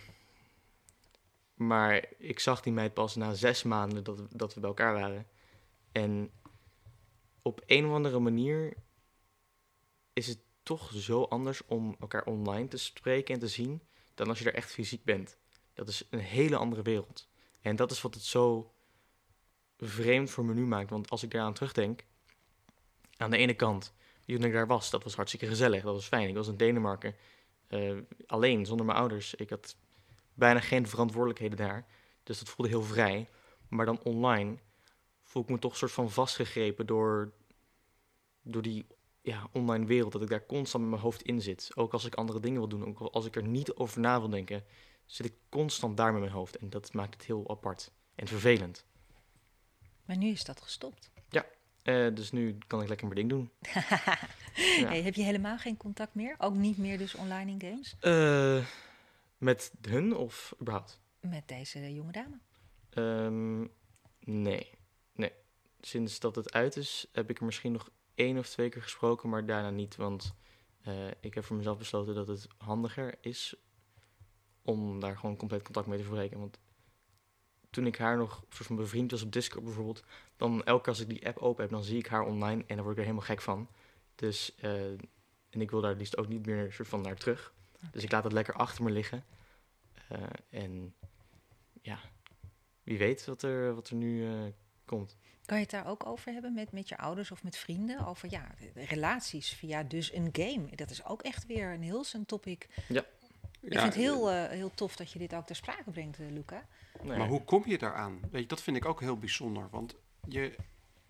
[1.66, 5.26] maar ik zag die meid pas na zes maanden dat, dat we bij elkaar waren.
[5.92, 6.30] En
[7.42, 8.76] op een of andere manier
[10.12, 13.82] is het toch zo anders om elkaar online te spreken en te zien
[14.14, 15.36] dan als je er echt fysiek bent.
[15.74, 17.28] Dat is een hele andere wereld.
[17.60, 18.72] En dat is wat het zo
[19.78, 20.90] vreemd voor me nu maakt.
[20.90, 22.04] Want als ik daaraan terugdenk,
[23.16, 23.94] aan de ene kant,
[24.26, 25.82] toen ik daar was, dat was hartstikke gezellig.
[25.82, 26.28] Dat was fijn.
[26.28, 27.14] Ik was in Denemarken
[27.66, 27.96] eh,
[28.26, 29.34] alleen, zonder mijn ouders.
[29.34, 29.76] Ik had
[30.34, 31.86] bijna geen verantwoordelijkheden daar.
[32.22, 33.28] Dus dat voelde heel vrij.
[33.68, 34.58] Maar dan online
[35.22, 37.32] voel ik me toch een soort van vastgegrepen door,
[38.42, 38.86] door die
[39.22, 40.12] ja, online wereld.
[40.12, 41.70] Dat ik daar constant met mijn hoofd in zit.
[41.74, 44.28] Ook als ik andere dingen wil doen, ook als ik er niet over na wil
[44.28, 44.64] denken,
[45.06, 46.56] zit ik constant daar met mijn hoofd.
[46.56, 48.84] En dat maakt het heel apart en vervelend.
[50.04, 51.12] Maar nu is dat gestopt.
[51.82, 53.50] Eh, dus nu kan ik lekker mijn ding doen.
[54.88, 56.34] hey, heb je helemaal geen contact meer?
[56.38, 57.96] Ook niet meer dus online in games?
[58.00, 58.64] Eh,
[59.42, 61.00] met hun of überhaupt?
[61.20, 62.38] Met deze jonge dame?
[62.90, 63.60] Ehm,
[64.20, 64.70] nee.
[65.12, 65.32] Nee.
[65.80, 69.28] Sinds dat het uit is, heb ik er misschien nog één of twee keer gesproken,
[69.28, 69.96] maar daarna niet.
[69.96, 70.34] Want
[70.82, 73.56] eh, ik heb voor mezelf besloten dat het handiger is
[74.62, 76.38] om daar gewoon compleet contact mee te verbreken.
[76.38, 76.58] Want
[77.70, 80.04] toen ik haar nog soort van bevriend was op Discord bijvoorbeeld,
[80.36, 82.76] dan elke keer als ik die app open heb, dan zie ik haar online en
[82.76, 83.68] dan word ik er helemaal gek van.
[84.14, 84.90] Dus, eh,
[85.50, 87.54] en ik wil daar liefst ook niet meer soort van naar terug.
[87.90, 89.24] Dus ik laat het lekker achter me liggen.
[90.08, 90.94] Eh, en
[91.82, 91.98] ja,
[92.82, 94.52] wie weet wat er, wat er nu eh,
[94.84, 95.16] komt.
[95.44, 98.06] Kan je het daar ook over hebben met, met je ouders of met vrienden?
[98.06, 100.76] Over ja, relaties via dus een game.
[100.76, 102.68] Dat is ook echt weer een heel zijn topic.
[102.88, 103.04] Ja.
[103.60, 106.66] Ik vind het heel, eh, heel tof dat je dit ook ter sprake brengt, Luca.
[107.02, 108.20] Nou Maar hoe kom je daaraan?
[108.30, 109.68] Weet je, dat vind ik ook heel bijzonder.
[109.70, 109.94] Want
[110.28, 110.56] je,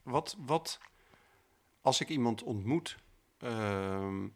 [0.03, 0.79] wat, wat
[1.81, 2.97] als ik iemand ontmoet
[3.39, 4.29] ehm,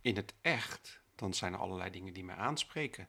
[0.00, 3.08] in het echt, dan zijn er allerlei dingen die mij aanspreken.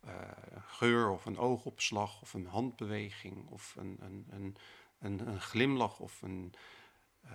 [0.00, 0.30] Eh,
[0.66, 4.56] geur of een oogopslag of een handbeweging of een, een, een,
[4.98, 6.54] een, een glimlach of een,
[7.20, 7.30] eh,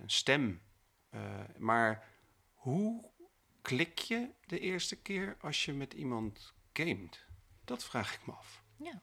[0.00, 0.60] een stem.
[1.10, 1.20] Eh,
[1.58, 2.08] maar
[2.54, 3.10] hoe
[3.62, 7.26] klik je de eerste keer als je met iemand gamet?
[7.64, 8.62] Dat vraag ik me af.
[8.76, 9.02] Ja.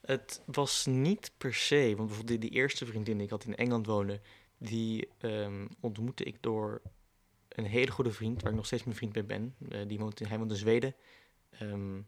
[0.00, 3.86] Het was niet per se, want bijvoorbeeld die, eerste vriendin die ik had in Engeland
[3.86, 4.20] woonde,
[4.58, 6.82] die ehm, ontmoette ik door
[7.54, 9.54] een hele goede vriend, waar ik nog steeds mijn vriend mee ben.
[9.68, 10.94] Eh, die woont in, hij woont in Zweden.
[11.50, 12.00] Ehm,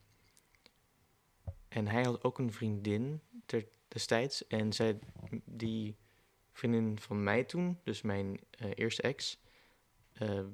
[1.68, 3.20] en hij had ook een vriendin
[3.88, 4.46] destijds.
[4.46, 4.98] En zij,
[5.44, 5.96] die
[6.52, 9.40] vriendin van mij toen, dus mijn eh, eerste ex,
[10.12, 10.44] eh,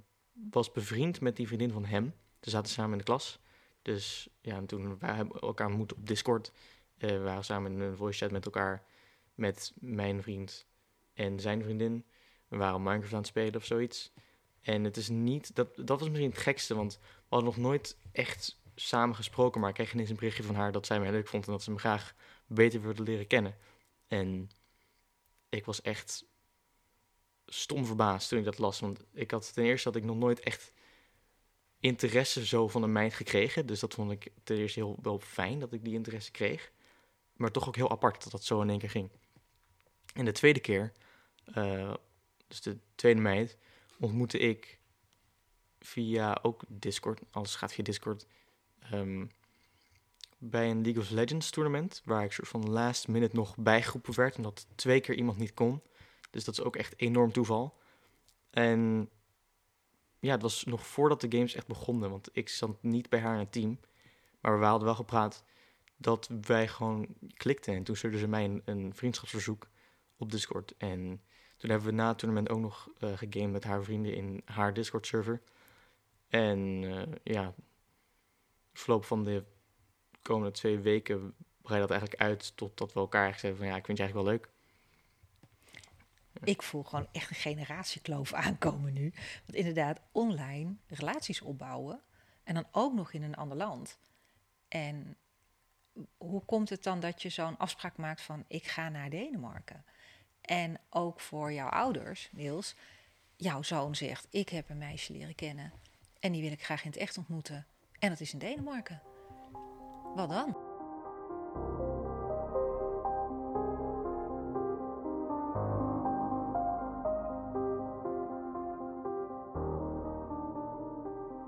[0.50, 2.14] was bevriend met die vriendin van hem.
[2.40, 3.40] Ze zaten samen in de klas.
[3.82, 6.52] Dus ja, en toen we hebben elkaar ontmoet op Discord.
[6.98, 8.84] We waren samen in een voice chat met elkaar.
[9.34, 10.66] Met mijn vriend
[11.14, 12.04] en zijn vriendin.
[12.48, 14.12] We waren Minecraft aan het spelen of zoiets.
[14.62, 15.54] En het is niet...
[15.54, 19.60] Dat, dat was misschien het gekste, want we hadden nog nooit echt samen gesproken.
[19.60, 21.46] Maar ik kreeg ineens een berichtje van haar dat zij mij leuk vond...
[21.46, 22.14] en dat ze me graag
[22.46, 23.56] beter wilde leren kennen.
[24.08, 24.50] En
[25.48, 26.24] ik was echt
[27.46, 28.80] stom verbaasd toen ik dat las.
[28.80, 30.72] Want ik had ten eerste had ik nog nooit echt
[31.80, 33.66] interesse zo van een meid gekregen.
[33.66, 36.72] Dus dat vond ik ten eerste heel wel fijn dat ik die interesse kreeg.
[37.36, 39.10] Maar toch ook heel apart dat dat zo in één keer ging.
[40.14, 40.92] En de tweede keer,
[41.44, 41.94] eh,
[42.48, 43.56] dus de tweede meid,
[44.02, 44.80] ontmoette ik
[45.78, 47.20] via ook Discord.
[47.30, 48.26] Alles gaat via Discord.
[48.78, 49.26] ehm,
[50.38, 52.02] bij een League of Legends tournament.
[52.04, 54.36] Waar ik soort van last minute nog bijgeroepen werd.
[54.36, 55.82] Omdat twee keer iemand niet kon.
[56.30, 57.78] Dus dat is ook echt enorm toeval.
[58.50, 59.10] En
[60.18, 62.10] ja, het was nog voordat de games echt begonnen.
[62.10, 63.80] Want ik zat niet bij haar in het team.
[64.40, 65.44] Maar we hadden wel gepraat
[65.96, 67.74] dat wij gewoon klikten.
[67.74, 69.68] En toen stuurde ze mij een, een vriendschapsverzoek
[70.16, 70.74] op Discord.
[70.76, 71.20] En
[71.62, 74.74] toen hebben we na het tournament ook nog eh gegamed met haar vrienden in haar
[74.74, 75.42] Discord-server.
[76.28, 77.54] En eh, ja,
[78.72, 79.44] verloop van de
[80.22, 83.86] komende twee weken breidde dat eigenlijk uit totdat we elkaar eigenlijk zeiden van ja, ik
[83.86, 84.50] vind je eigenlijk wel leuk.
[86.48, 89.12] Ik voel gewoon echt een generatiekloof aankomen nu.
[89.44, 92.00] Want inderdaad, online relaties opbouwen.
[92.44, 93.98] En dan ook nog in een ander land.
[94.68, 95.16] En
[96.16, 99.84] hoe komt het dan dat je zo'n afspraak maakt van ik ga naar Denemarken?
[100.42, 102.74] En ook voor jouw ouders, Niels.
[103.36, 105.72] Jouw zoon zegt ik heb een meisje leren kennen.
[106.20, 107.66] En die wil ik graag in het echt ontmoeten.
[107.98, 109.02] En dat is in Denemarken.
[110.14, 110.56] Wat dan?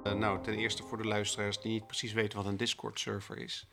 [0.04, 3.66] Eh, nou, ten eerste voor de luisteraars die niet precies weten wat een Discord-server is.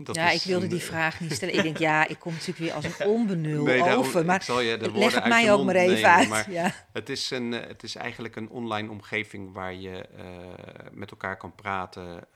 [0.00, 1.54] Dat ja, ik wilde een, die eh, vraag niet stellen.
[1.54, 4.24] Ik denk, ja, ik kom natuurlijk weer als een onbenul Nee, over.
[4.24, 6.28] Maar zal je de leg het mij ook maar even nemen, uit.
[6.28, 6.74] maar Ja.
[6.92, 10.24] Het is, een, eh, het is eigenlijk een online omgeving waar je eh,
[10.92, 12.26] met elkaar kan praten,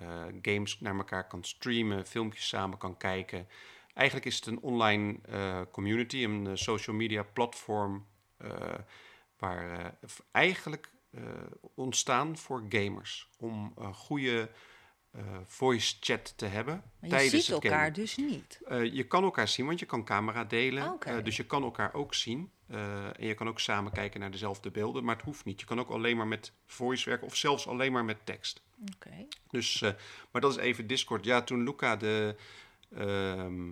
[0.43, 3.49] games naar elkaar kan streamen, filmpjes samen kan kijken.
[3.95, 5.19] Eigenlijk is het een online
[5.71, 8.07] community, een social media platform,
[9.39, 9.95] waar
[10.33, 10.91] eigenlijk
[11.75, 13.29] ontstaan voor gamers.
[13.39, 14.49] Om goede
[15.13, 18.61] eh, voice chat te hebben Maar je tijdens ziet het elkaar dus niet.
[18.65, 20.93] Eh, je kan elkaar zien, want je kan camera delen.
[20.93, 21.11] Oké.
[21.11, 22.51] Eh, dus je kan elkaar ook zien.
[22.69, 25.05] En je kan ook samen kijken naar dezelfde beelden.
[25.05, 25.61] Maar het hoeft niet.
[25.61, 28.63] Je kan ook alleen maar met voice werken of zelfs alleen maar met tekst.
[28.95, 29.27] Oké.
[29.51, 29.81] Dus,
[30.31, 31.25] maar dat is even Discord.
[31.25, 32.37] Ja, toen Luca de.
[32.95, 33.71] ehm,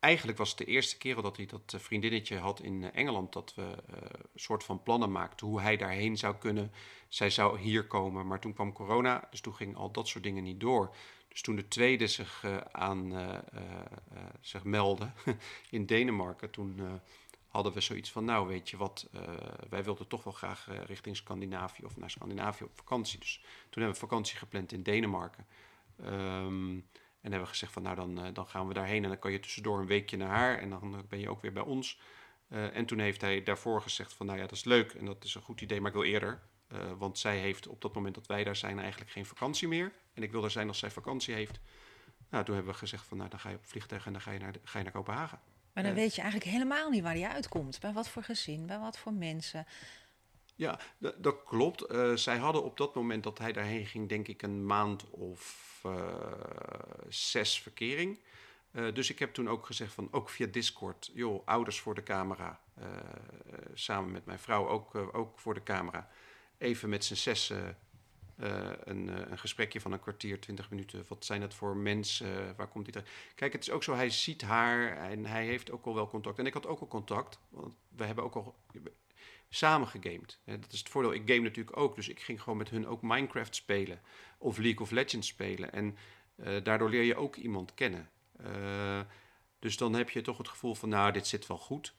[0.00, 3.32] eigenlijk was het de eerste keer dat hij dat eh, vriendinnetje had in eh, Engeland.
[3.32, 3.96] Dat we eh,
[4.32, 6.72] een soort van plannen maakten hoe hij daarheen zou kunnen.
[7.08, 9.28] Zij zou hier komen, maar toen kwam corona.
[9.30, 10.94] Dus toen ging al dat soort dingen niet door.
[11.30, 13.40] Dus toen de tweede zich eh, aan eh, eh,
[14.14, 15.10] eh, zich meldde
[15.70, 16.92] in Denemarken, toen eh,
[17.48, 19.22] hadden we zoiets van, nou weet je wat, eh,
[19.68, 23.18] wij wilden toch wel graag eh, richting Scandinavië of naar Scandinavië op vakantie.
[23.18, 25.46] Dus toen hebben we vakantie gepland in Denemarken.
[26.04, 26.78] Ehm,
[27.20, 29.32] en hebben we gezegd van, nou dan, eh, dan gaan we daarheen en dan kan
[29.32, 32.00] je tussendoor een weekje naar haar en dan eh, ben je ook weer bij ons.
[32.48, 35.24] Eh, en toen heeft hij daarvoor gezegd van, nou ja, dat is leuk en dat
[35.24, 36.40] is een goed idee, maar ik wil eerder.
[36.98, 39.92] Want zij heeft op dat moment dat wij daar zijn eigenlijk geen vakantie meer.
[40.14, 41.60] En ik wil er zijn als zij vakantie heeft.
[42.28, 44.30] Nou, toen hebben we gezegd van, nou dan ga je op vliegtuig en dan ga
[44.30, 45.40] je naar, ga je naar Kopenhagen.
[45.72, 47.80] Maar dan weet je eigenlijk helemaal niet waar je uitkomt.
[47.80, 49.66] Bij wat voor gezin, bij wat voor mensen.
[50.60, 50.78] Ja,
[51.16, 51.82] dat klopt.
[51.82, 55.80] Eh, zij hadden op dat moment dat hij daarheen ging, denk ik, een maand of
[55.84, 55.92] eh,
[57.08, 58.18] zes verkering.
[58.70, 62.02] Eh, dus ik heb toen ook gezegd van, ook via Discord, joh, ouders voor de
[62.02, 62.60] camera.
[63.74, 66.08] samen met mijn vrouw ook, ook voor de camera.
[66.58, 67.78] Even met z'n zessen
[68.36, 71.04] een, een gesprekje van een kwartier, twintig minuten.
[71.08, 72.56] Wat zijn het voor mensen?
[72.56, 73.34] waar komt hij terecht?
[73.34, 76.38] Kijk, het is ook zo, hij ziet haar en hij heeft ook al wel contact.
[76.38, 78.54] En ik had ook al contact, want we hebben ook al
[79.50, 80.38] samen gegamed.
[80.44, 81.12] Hè, Dat is het voordeel.
[81.12, 84.00] Ik game natuurlijk ook, dus ik ging gewoon met hun ook Minecraft spelen
[84.38, 85.72] of League of Legends spelen.
[85.72, 85.96] En
[86.36, 88.10] eh, daardoor leer je ook iemand kennen.
[88.36, 89.00] Eh,
[89.58, 91.94] dus dan heb je toch het gevoel van, nou, dit zit wel goed.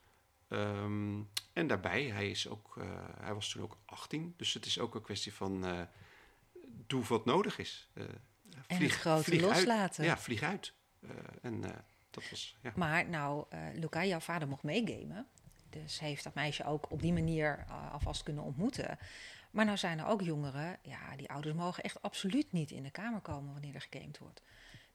[0.47, 1.19] Ehm,
[1.53, 2.85] en daarbij, hij, is ook, eh,
[3.19, 5.81] hij was toen ook 18, dus het is ook een kwestie van eh,
[6.87, 7.89] doe wat nodig is.
[7.93, 8.03] Eh,
[8.67, 9.51] En het grote vlieg uit.
[9.51, 10.03] loslaten.
[10.03, 10.73] Ja, vlieg uit.
[11.01, 11.09] Eh,
[11.41, 11.77] en eh,
[12.09, 12.73] dat was, ja.
[12.75, 15.27] Maar nou, eh Luca, jouw vader mocht meegamen.
[15.71, 18.97] Dus heeft dat meisje ook op die manier eh, alvast kunnen ontmoeten.
[19.51, 22.91] Maar nou zijn er ook jongeren, ja, die ouders mogen echt absoluut niet in de
[22.91, 24.41] kamer komen wanneer er gegamed wordt.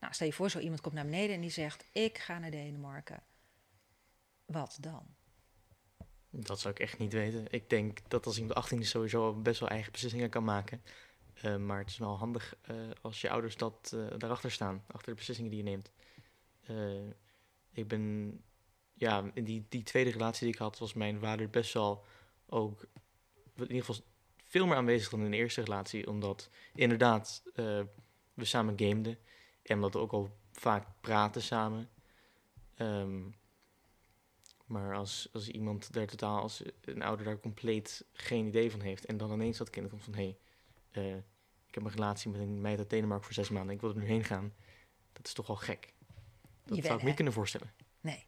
[0.00, 2.50] Nou, stel je voor, zo iemand komt naar beneden en die zegt: Ik ga naar
[2.50, 3.22] Denemarken.
[4.44, 5.06] Wat dan?
[6.30, 7.46] Dat zou ik echt niet weten.
[7.50, 10.82] Ik denk dat als iemand 18 is sowieso best wel eigen beslissingen kan maken.
[11.34, 15.08] Eh, maar het is wel handig eh, als je ouders dat, eh, daarachter staan, achter
[15.08, 15.90] de beslissingen die je neemt.
[17.72, 18.32] Ik ben,
[18.96, 22.04] ja, in die, die tweede relatie die ik had, was mijn vader best wel
[22.46, 22.82] ook,
[23.56, 24.04] in ieder geval
[24.44, 26.08] veel meer aanwezig dan in de eerste relatie.
[26.08, 27.80] Omdat inderdaad eh,
[28.34, 29.18] we samen gameden
[29.62, 31.88] en omdat we ook al vaak praten samen.
[32.74, 33.22] Ehm,
[34.66, 39.04] maar als, als iemand daar totaal, als een ouder daar compleet geen idee van heeft
[39.04, 40.36] en dan ineens dat kind komt van hé,
[40.90, 41.16] hey, eh,
[41.66, 43.96] ik heb een relatie met een meid uit Denemarken voor zes maanden, ik wil er
[43.96, 44.54] nu heen gaan,
[45.12, 45.94] dat is toch wel gek.
[46.64, 47.72] Dat Jawel, zou ik me niet kunnen voorstellen.
[48.00, 48.26] Nee.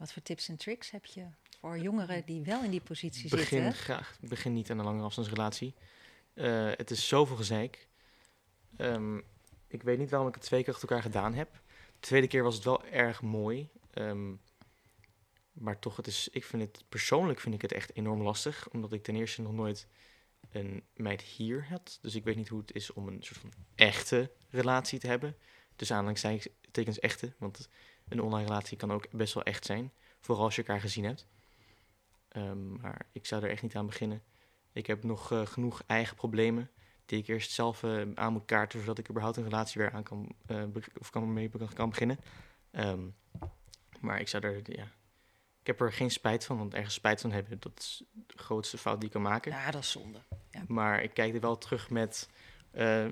[0.00, 1.26] Wat voor tips en tricks heb je
[1.60, 3.72] voor jongeren die wel in die positie Begin zitten?
[3.72, 5.74] graag, begin niet aan een lange afstandsrelatie.
[6.34, 7.88] Eh, het is zoveel gezeik.
[8.76, 9.18] Ehm,
[9.68, 11.52] ik weet niet waarom ik het twee keer achter elkaar gedaan heb.
[11.52, 13.68] De tweede keer was het wel erg mooi.
[13.90, 14.34] Ehm,
[15.52, 18.68] maar toch, het is, ik vind het persoonlijk vind ik het echt enorm lastig.
[18.70, 19.86] Omdat ik ten eerste nog nooit
[20.50, 21.98] een meid hier had.
[22.02, 25.36] Dus ik weet niet hoe het is om een soort van echte relatie te hebben.
[25.76, 27.32] Dus aanhalingstekens echte.
[27.38, 27.68] Want
[28.10, 29.92] een online relatie kan ook best wel echt zijn.
[30.20, 31.26] Vooral als je elkaar gezien hebt.
[32.28, 34.22] Ehm, maar ik zou er echt niet aan beginnen.
[34.72, 36.70] Ik heb nog eh, genoeg eigen problemen
[37.06, 40.02] die ik eerst zelf eh, aan moet kaarten, zodat ik überhaupt een relatie weer aan
[40.02, 40.62] kan, eh,
[40.98, 42.18] of kan, mee be- kan beginnen.
[42.70, 43.00] Ehm,
[44.00, 44.84] maar ik zou er, ja,
[45.60, 48.78] ik heb er geen spijt van, want ergens spijt van hebben, dat is de grootste
[48.78, 49.52] fout die ik kan maken.
[49.52, 50.18] Ja, dat is zonde.
[50.68, 52.28] Maar ik kijk er wel terug met,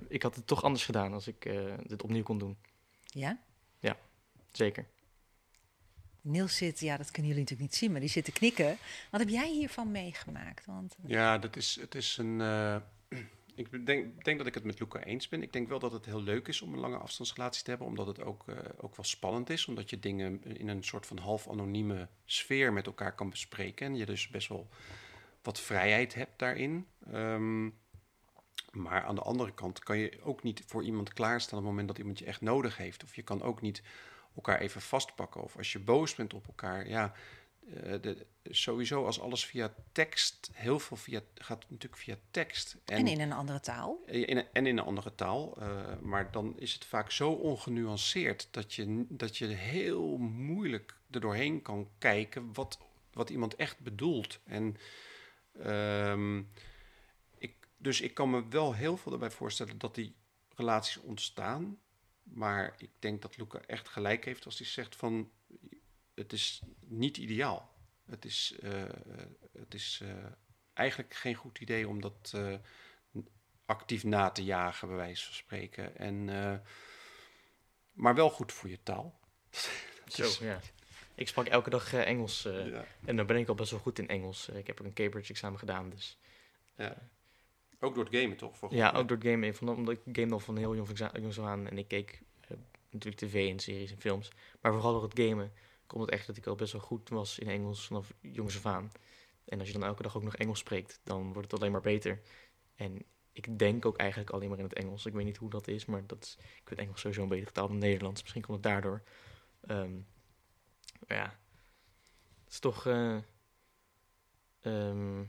[0.09, 1.43] ik had het toch anders gedaan als ik
[1.87, 2.59] dit opnieuw kon doen.
[3.05, 3.39] Ja?
[4.53, 4.87] Zeker.
[6.21, 8.77] Niels zit, ja, dat kunnen jullie natuurlijk niet zien, maar die zit te knikken.
[9.11, 10.67] Wat heb jij hiervan meegemaakt?
[10.67, 12.41] Want eh, Ja, dat is, het is een.
[12.41, 12.77] eh,
[13.55, 15.43] ik denk, denk dat ik het met Luca eens ben.
[15.43, 18.07] Ik denk wel dat het heel leuk is om een lange afstandsrelatie te hebben, omdat
[18.07, 19.67] het ook, eh, ook wel spannend is.
[19.67, 23.87] Omdat je dingen in een soort van half anonieme sfeer met elkaar kan bespreken.
[23.87, 24.69] En je dus best wel
[25.43, 26.87] wat vrijheid hebt daarin.
[27.13, 27.65] Ehm,
[28.73, 31.89] maar aan de andere kant kan je ook niet voor iemand klaarstaan op het moment
[31.89, 33.05] dat iemand je echt nodig heeft.
[33.05, 33.83] Of je kan ook niet
[34.39, 35.43] elkaar even vastpakken.
[35.43, 37.13] Of als je boos bent op elkaar, ja.
[37.75, 42.77] eh, de, sowieso als alles via tekst, heel veel via, gaat natuurlijk via tekst.
[42.85, 44.01] en in een andere taal.
[44.07, 45.57] in een- en in een andere taal.
[45.61, 51.21] eh, maar dan is het vaak zo ongenuanceerd dat je, dat je heel moeilijk er
[51.21, 52.79] doorheen kan kijken wat,
[53.13, 54.39] wat iemand echt bedoelt.
[54.45, 54.77] En
[55.63, 56.39] ehm,
[57.39, 60.15] ik, dus ik kan me wel heel veel erbij voorstellen dat die
[60.57, 61.79] relaties ontstaan.
[62.31, 65.31] Maar ik denk dat Luca echt gelijk heeft als hij zegt van
[66.15, 67.77] het is niet ideaal.
[68.07, 68.85] Het is, eh,
[69.53, 70.25] het is eh,
[70.75, 72.55] eigenlijk geen goed idee om dat eh,
[73.67, 75.97] actief na te jagen, bij wijze van spreken.
[75.97, 76.25] En,
[77.93, 79.21] maar wel goed voor je taal.
[80.07, 80.61] Zo, is- ja.
[81.15, 82.85] Ik sprak elke dag Engels ja.
[83.05, 84.49] en dan ben ik al best wel goed in Engels.
[84.49, 86.19] Ik heb ook een Cambridge-examen gedaan, dus...
[86.77, 87.11] Ja.
[87.81, 88.57] Ook door het gamen, toch?
[88.57, 89.55] Volgens Ja, ook door het gamen.
[89.55, 91.69] Van, omdat ik game al van heel jongs af aan.
[91.69, 92.57] En ik keek eh,
[92.91, 94.31] natuurlijk tv en series en films.
[94.61, 95.53] Maar vooral door het gamen
[95.87, 98.67] komt het echt dat ik al best wel goed was in Engels vanaf jongs af
[98.67, 98.93] aan.
[99.45, 101.81] En als je dan elke dag ook nog Engels spreekt, dan wordt het alleen maar
[101.81, 102.21] beter.
[102.75, 105.07] En ik denk ook eigenlijk alleen maar in het Engels.
[105.07, 107.53] Ik weet niet hoe dat is, maar dat is, ik vind Engels sowieso een betere
[107.53, 108.21] taal dan Nederlands.
[108.23, 109.03] Misschien komt het daardoor.
[109.61, 109.95] Ehm,
[111.07, 111.39] maar ja,
[112.45, 112.87] het is toch...
[114.61, 115.25] ehm,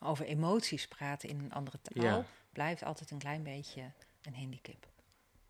[0.00, 2.24] Over emoties praten in een andere taal Ja.
[2.52, 4.86] blijft altijd een klein beetje een handicap.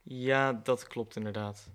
[0.03, 1.71] Ja, dat klopt inderdaad.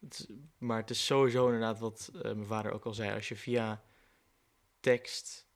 [0.00, 3.14] Het is- maar het is sowieso inderdaad wat eh, mijn vader ook al zei.
[3.14, 3.82] Als je via
[4.80, 5.46] tekst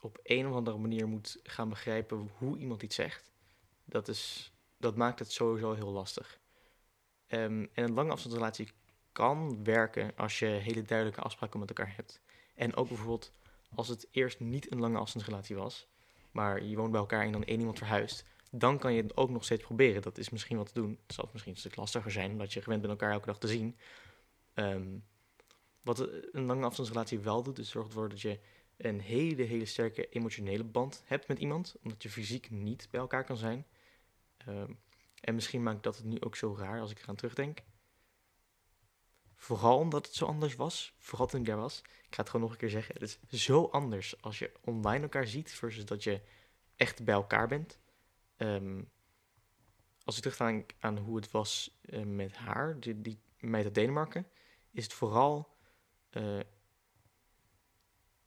[0.00, 3.32] op een of andere manier moet gaan begrijpen hoe iemand iets zegt,
[3.84, 6.40] dat, is, dat maakt het sowieso heel lastig.
[7.26, 8.68] Ehm, en een lange afstandsrelatie
[9.12, 12.20] kan werken als je hele duidelijke afspraken met elkaar hebt.
[12.54, 13.32] En ook bijvoorbeeld
[13.74, 15.86] als het eerst niet een lange afstandsrelatie was,
[16.30, 18.24] maar je woont bij elkaar en dan één iemand verhuist
[18.58, 20.02] dan kan je het ook nog steeds proberen.
[20.02, 20.98] Dat is misschien wat te doen.
[21.06, 23.48] Het zal misschien een stuk lastiger zijn, omdat je gewend bent elkaar elke dag te
[23.48, 23.76] zien.
[24.54, 24.98] Ehm,
[25.82, 25.98] wat
[26.32, 28.38] een lange afstandsrelatie wel doet, is zorgt ervoor dat je
[28.76, 33.24] een hele, hele sterke emotionele band hebt met iemand, omdat je fysiek niet bij elkaar
[33.24, 33.66] kan zijn.
[34.36, 34.72] Ehm,
[35.20, 37.58] en misschien maakt dat het nu ook zo raar als ik eraan terugdenk.
[39.44, 41.78] Vooral omdat het zo anders was, vooral toen ik daar was.
[41.80, 42.94] Ik ga het gewoon nog een keer zeggen.
[42.94, 46.20] Het is zo anders als je online elkaar ziet versus dat je
[46.76, 47.78] echt bij elkaar bent.
[48.36, 48.82] Ehm,
[50.04, 54.26] als ik terugga aan, hoe het was eh, met haar, die, die meid uit Denemarken,
[54.70, 55.56] is het vooral
[56.10, 56.40] eh,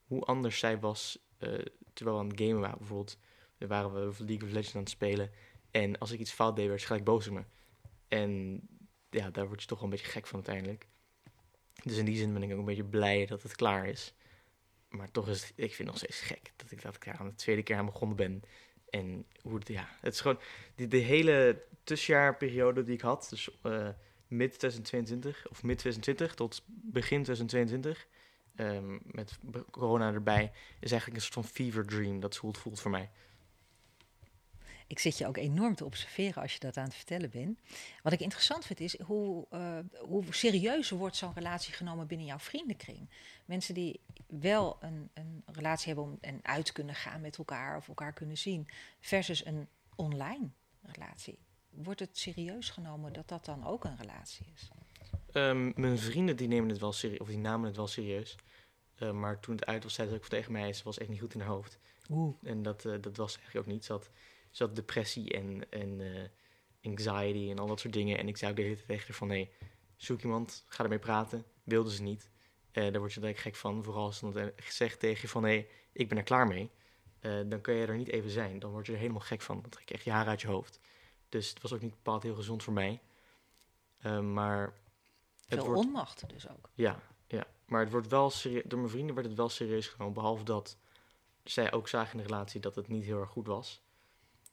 [0.03, 2.77] hoe anders zij was eh, terwijl we aan het gamen waren.
[2.77, 3.17] Bijvoorbeeld,
[3.58, 5.32] we waren we League of Legends aan het spelen
[5.71, 7.43] en als ik iets fout deed, werd ze gelijk boos op me.
[8.08, 8.62] En
[9.10, 10.88] ja, daar word je toch wel een beetje gek van uiteindelijk.
[11.83, 14.13] Dus in die zin ben ik ook een beetje blij dat het klaar is.
[14.89, 17.35] Maar toch is het, ik vind het nog steeds gek dat ik dat aan de
[17.35, 18.43] tweede keer aan begonnen ben.
[18.89, 20.39] En hoe ja, het is gewoon
[20.75, 23.89] die, de hele tussenjaarperiode die ik had, dus eh,
[24.27, 28.07] mid 2022 of mid 2020 tot begin 2022,
[28.55, 29.39] ehm, met
[29.71, 32.19] corona erbij, is eigenlijk een soort van fever dream.
[32.19, 33.09] Dat het voelt voor mij.
[34.88, 37.60] Ik zit je ook enorm te observeren als je dat aan het vertellen bent.
[38.04, 42.39] Wat ik interessant vind is hoe, eh, hoe serieus wordt zo'n relatie genomen binnen jouw
[42.39, 43.10] vriendenkring.
[43.45, 47.88] Mensen die wel een, een relatie hebben om en uit kunnen gaan met elkaar of
[47.88, 48.67] elkaar kunnen zien,
[49.00, 50.50] versus een online
[50.82, 51.39] relatie.
[51.69, 54.69] Wordt het serieus genomen dat dat dan ook een relatie is?
[55.32, 58.36] Ehm, mijn vrienden die nemen het wel serieus, of die namen het wel serieus.
[58.95, 61.19] Eh, maar toen het uit was, zei ze ook tegen mij, ze was echt niet
[61.19, 61.80] goed in haar hoofd.
[62.10, 62.36] Oeh.
[62.43, 63.86] En dat, eh, dat was eigenlijk ook niet.
[63.86, 64.10] Ze had,
[64.63, 66.29] had depressie en, en eh,
[66.91, 68.17] anxiety en al dat soort dingen.
[68.17, 69.51] En ik zei ook de hele tijd tegen van, nee,
[69.95, 71.45] zoek iemand, ga ermee praten.
[71.63, 72.29] Wilde ze niet.
[72.71, 73.83] Eh daar word je direct gek van.
[73.83, 76.69] Vooral als ze dan zegt tegen je van, nee, ik ben er klaar mee.
[77.19, 78.59] Eh, dan kun je er niet even zijn.
[78.59, 79.61] Dan word je er helemaal gek van.
[79.61, 80.79] Dan trek je echt je haar uit je hoofd.
[81.29, 83.01] Dus het was ook niet bepaald heel gezond voor mij.
[84.21, 84.73] Maar
[85.47, 85.81] het Veel wordt...
[85.81, 86.69] onmacht dus ook.
[86.73, 87.47] Ja, ja.
[87.65, 90.13] Maar het wordt wel serie- door mijn vrienden werd het wel serieus genomen.
[90.13, 90.77] Behalve dat
[91.43, 93.81] zij ook zagen in de relatie dat het niet heel erg goed was.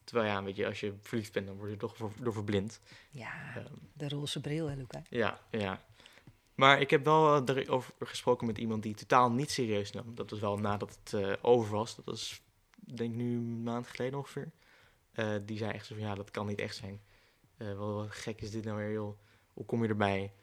[0.05, 2.81] Terwijl ja, weet je, als je verliefd bent, dan word je toch door verblind.
[3.09, 5.01] Ja, Ehm, de roze bril, hè, Luca?
[5.09, 5.83] ja, ja.
[6.55, 10.15] Maar ik heb wel eh, erover gesproken met iemand die totaal niet serieus nam.
[10.15, 11.95] Dat was wel nadat het eh, over was.
[11.95, 12.41] Dat was,
[12.75, 14.51] denk ik, nu een maand geleden ongeveer.
[15.11, 17.01] Eh, die zei echt zo van, ja, dat kan niet echt zijn.
[17.77, 19.17] Wat, gek is dit nou weer, joh.
[19.53, 20.33] Hoe kom je erbij?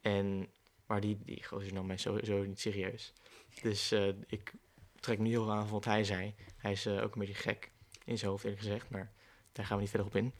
[0.00, 0.48] En,
[0.86, 3.12] maar die, die gozer nam mij sowieso niet serieus.
[3.62, 3.92] Dus
[4.26, 4.52] ik
[5.00, 6.34] trek niet heel aan van wat hij zei.
[6.56, 7.70] Hij is ook een beetje gek
[8.06, 8.90] in zijn hoofd, eerlijk gezegd.
[8.90, 9.12] Maar
[9.52, 10.32] daar gaan we niet verder op in.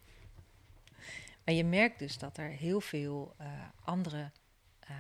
[1.45, 3.49] Maar je merkt dus dat er heel veel eh,
[3.85, 4.31] andere
[4.79, 4.97] eh,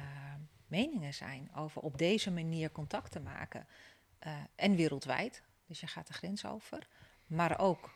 [0.67, 3.67] meningen zijn over op deze manier contact te maken.
[4.19, 6.89] Eh, en wereldwijd, dus je gaat de grens over.
[7.27, 7.95] Maar ook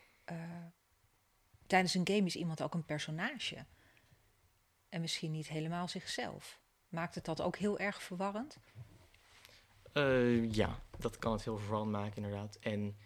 [1.67, 3.67] tijdens een game is iemand ook een personage.
[4.89, 6.61] En misschien niet helemaal zichzelf.
[6.89, 8.59] Maakt het dat ook heel erg verwarrend?
[10.51, 12.57] Ja, dat kan het heel verwarrend maken, inderdaad.
[12.57, 12.97] En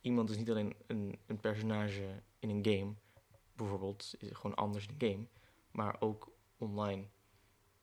[0.00, 2.94] iemand is niet alleen een, een personage in een game,
[3.52, 5.26] bijvoorbeeld, is gewoon anders in een game,
[5.70, 7.04] maar ook online.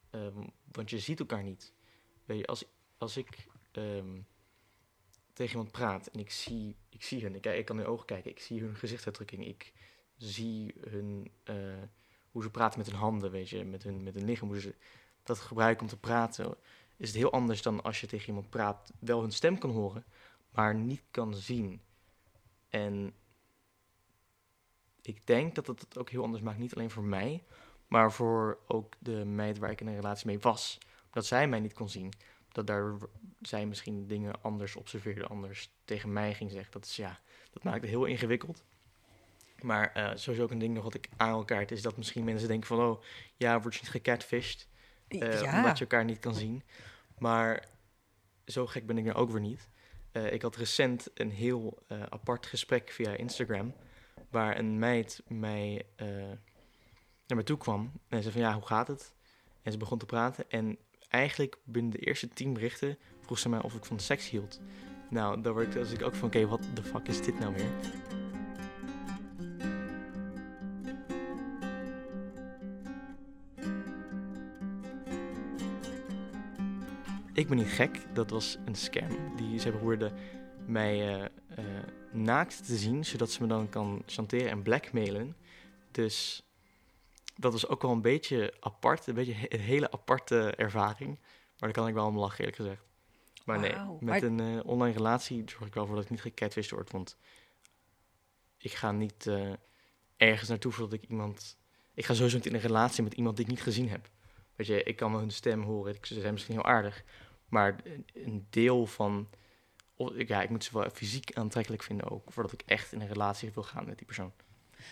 [0.10, 1.74] Ehm, want je ziet elkaar niet.
[2.26, 2.66] Weet je, als,
[2.98, 4.22] als ik ehm,
[5.34, 8.06] tegen iemand praat en ik zie, ik zie hun, ik, ik kan in hun ogen
[8.06, 9.74] kijken, ik zie hun gezichtsuitdrukking, ik
[10.18, 11.56] zie hun, eh,
[12.32, 14.76] hoe ze praten met hun handen, weet je, met hun, met hun lichaam, hoe ze
[15.24, 16.56] dat gebruiken om te praten,
[16.98, 20.06] is het heel anders dan als je tegen iemand praat, wel hun stem kan horen,
[20.50, 21.82] maar niet kan zien.
[22.70, 23.14] En
[25.02, 27.44] ik denk dat het het ook heel anders maakt, niet alleen voor mij,
[27.88, 30.78] maar voor ook de meid waar ik in een relatie mee was.
[31.12, 32.14] Dat zij mij niet kon zien.
[32.52, 32.98] Dat daar
[33.42, 36.72] zij misschien dingen anders observeerde, anders tegen mij ging zeggen.
[36.72, 37.20] Dat, is, ja,
[37.52, 38.64] dat maakt het heel ingewikkeld.
[39.62, 42.48] Maar uh, sowieso ook een ding nog wat ik aan elkaar is dat misschien mensen
[42.48, 42.80] denken van...
[42.80, 43.04] oh,
[43.36, 44.68] ja, word je niet gecatfished,
[45.08, 45.58] uh, ja.
[45.58, 46.64] omdat je elkaar niet kan zien.
[47.18, 47.68] Maar
[48.46, 49.70] zo gek ben ik er ook weer niet.
[50.14, 53.74] Uh, ik had recent een heel apart gesprek via Instagram...
[54.30, 55.86] waar een meid mij
[57.28, 59.14] naar me toe kwam en zei van ja, hoe gaat het?
[59.62, 60.78] En ze begon te praten en
[61.10, 64.62] eigenlijk binnen de eerste tien berichten vroeg ze mij of ik van seks hield.
[65.10, 67.54] Nou, daar word ik, dus ik ook van, oké, wat de fuck is dit nou
[67.54, 67.72] weer?
[77.38, 79.36] Ik ben niet gek, dat was een scam.
[79.36, 80.14] Die, ze probeerden
[80.66, 81.26] mij uh,
[81.60, 81.66] uh,
[82.12, 85.36] naakt te zien, zodat ze me dan kan chanteren en blackmailen.
[85.92, 86.44] Dus
[87.36, 89.08] dat was ook wel een beetje apart.
[89.08, 91.20] Een beetje een hele aparte ervaring.
[91.20, 92.84] Maar daar kan ik wel om lachen, eerlijk gezegd.
[93.46, 96.72] Maar nee, met een uh, online relatie zorg ik wel voor dat ik niet gecatfished
[96.72, 96.92] word.
[96.92, 97.18] Want
[98.58, 99.54] ik ga niet uh,
[100.18, 101.58] ergens naartoe voordat ik iemand...
[101.94, 104.10] Ik ga sowieso niet in een relatie met iemand die ik niet gezien heb.
[104.56, 105.98] Weet je, ik kan hun stem horen.
[106.02, 107.04] Ze zijn misschien heel aardig.
[107.50, 107.76] Maar
[108.14, 109.30] een deel van...
[110.16, 112.32] Ja, ik moet ze wel fysiek aantrekkelijk vinden ook.
[112.32, 114.32] Voordat ik echt in een relatie wil gaan met die persoon.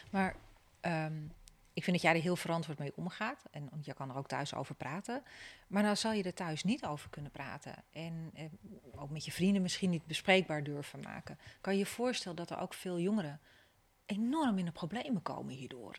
[0.09, 0.35] Maar...
[0.81, 1.31] Um
[1.75, 3.45] ik vind dat jij er heel verantwoord mee omgaat.
[3.51, 5.23] En je kan er ook thuis over praten.
[5.67, 7.75] Maar nou zal je er thuis niet over kunnen praten.
[7.91, 8.45] En eh,
[8.95, 11.39] ook met je vrienden misschien niet bespreekbaar durven maken.
[11.61, 13.39] Kan je je voorstellen dat er ook veel jongeren
[14.05, 15.95] enorm in de problemen komen hierdoor?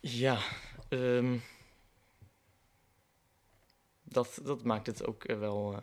[0.00, 0.38] Ja,
[0.88, 1.42] um,
[4.08, 5.78] dat, dat maakt het ook eh, wel uh,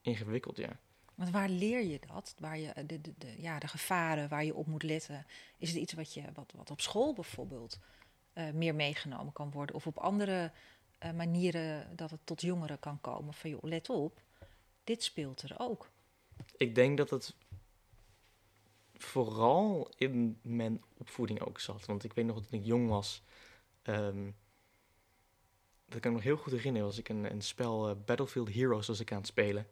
[0.00, 0.78] ingewikkeld, ja.
[1.14, 2.34] Want waar leer je dat?
[2.38, 5.26] Waar je de, de, de, ja, de gevaren waar je op moet letten.
[5.56, 7.78] Is het iets wat, je, wat, wat op school bijvoorbeeld
[8.34, 9.74] uh, meer meegenomen kan worden?
[9.74, 10.52] Of op andere
[11.04, 13.34] uh, manieren dat het tot jongeren kan komen?
[13.34, 14.22] Van joh, let op,
[14.84, 15.90] dit speelt er ook.
[16.56, 17.34] Ik denk dat het
[18.94, 21.86] vooral in mijn opvoeding ook zat.
[21.86, 23.22] Want ik weet nog dat ik jong was.
[23.82, 24.36] Um,
[25.88, 26.86] dat kan ik me nog heel goed herinneren.
[26.86, 29.66] Was ik een, een spel uh, Battlefield Heroes was ik aan het spelen.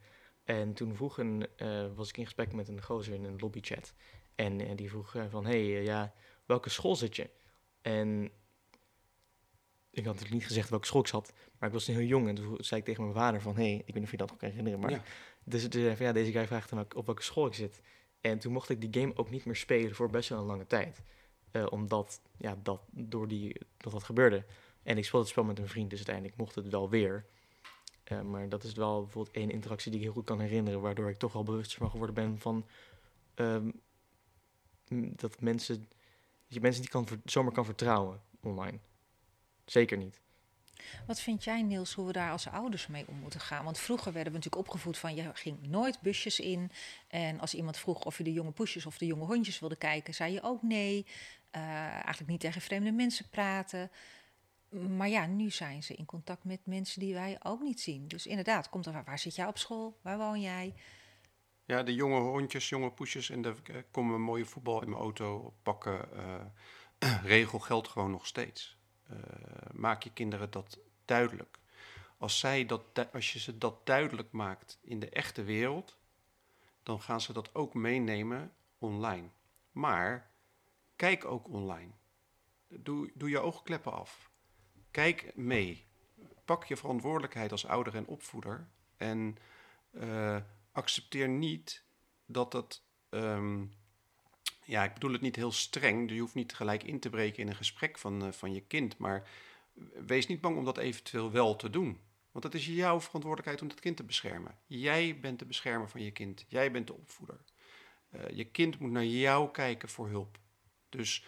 [0.44, 3.94] En toen vroeg een, uh, was ik in gesprek met een gozer in een lobbychat.
[4.34, 6.12] En uh, die vroeg van, hey, ja,
[6.46, 7.30] welke school zit je?
[7.82, 8.30] En
[9.90, 12.28] ik had natuurlijk niet gezegd welke school ik zat, maar ik was heel jong.
[12.28, 14.28] En toen zei ik tegen mijn vader van, hey, ik weet niet of je dat
[14.28, 14.90] nog kan herinneren, maar...
[14.90, 15.02] Ja.
[15.44, 17.80] Dus, dus van, ja, deze guy vraagt dan op welke school ik zit.
[18.20, 20.66] En toen mocht ik die game ook niet meer spelen voor best wel een lange
[20.66, 21.02] tijd.
[21.68, 24.44] omdat, ja, dat, door die, dat dat gebeurde.
[24.86, 27.26] En ik speelde het spel met een vriend, dus uiteindelijk mocht het wel weer.
[28.12, 31.10] Uh, maar dat is wel bijvoorbeeld één interactie die ik heel goed kan herinneren, waardoor
[31.10, 32.66] ik toch wel bewust van geworden ben van
[33.34, 33.80] um,
[35.16, 35.88] dat mensen, dat
[36.46, 38.78] je mensen niet kan zomaar kan vertrouwen online.
[39.64, 40.20] Zeker niet.
[41.06, 43.64] Wat vind jij, Niels, hoe we daar als ouders mee om moeten gaan?
[43.64, 46.70] Want vroeger werden we natuurlijk opgevoed van je ging nooit busjes in.
[47.08, 50.14] En als iemand vroeg of je de jonge poesjes of de jonge hondjes wilde kijken,
[50.14, 51.06] zei je ook nee.
[51.56, 51.62] Uh,
[51.92, 53.90] eigenlijk niet tegen vreemde mensen praten.
[54.80, 58.08] Maar ja, nu zijn ze in contact met mensen die wij ook niet zien.
[58.08, 59.98] Dus inderdaad, komt er waar zit jij op school?
[60.02, 60.74] Waar woon jij?
[61.64, 65.54] Ja, de jonge hondjes, jonge poesjes en de uh, komen mooie voetbal in mijn auto
[65.62, 66.08] pakken.
[66.14, 68.76] Uh, regel geldt gewoon nog steeds.
[69.10, 69.18] Uh,
[69.72, 71.58] maak je kinderen dat duidelijk.
[72.18, 75.98] Als, zij dat, als je ze dat duidelijk maakt in de echte wereld,
[76.82, 79.28] dan gaan ze dat ook meenemen online.
[79.72, 80.30] Maar
[80.96, 81.90] kijk ook online.
[82.68, 84.30] Doe, doe je oogkleppen af.
[84.96, 85.84] Kijk mee.
[86.44, 88.68] Pak je verantwoordelijkheid als ouder en opvoeder.
[88.96, 89.36] En
[89.90, 90.36] uh,
[90.72, 91.84] accepteer niet
[92.26, 92.82] dat het.
[93.10, 93.72] Um,
[94.64, 96.10] ja, ik bedoel het niet heel streng.
[96.10, 98.98] Je hoeft niet gelijk in te breken in een gesprek van, uh, van je kind.
[98.98, 99.28] Maar
[100.06, 102.00] wees niet bang om dat eventueel wel te doen.
[102.30, 104.58] Want het is jouw verantwoordelijkheid om dat kind te beschermen.
[104.66, 106.44] Jij bent de beschermer van je kind.
[106.48, 107.40] Jij bent de opvoeder.
[108.10, 110.38] Uh, je kind moet naar jou kijken voor hulp.
[110.88, 111.26] Dus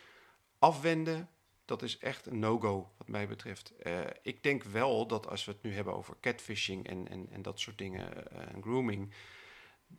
[0.58, 1.28] afwenden,
[1.68, 3.72] dat is echt een no-go wat mij betreft.
[3.82, 7.42] Uh, ik denk wel dat als we het nu hebben over catfishing en, en, en
[7.42, 9.14] dat soort dingen, uh, grooming,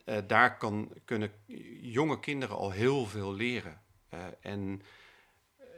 [0.05, 1.31] uh, daar kan, kunnen
[1.81, 3.81] jonge kinderen al heel veel leren.
[4.41, 4.81] en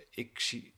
[0.10, 0.74] ik zie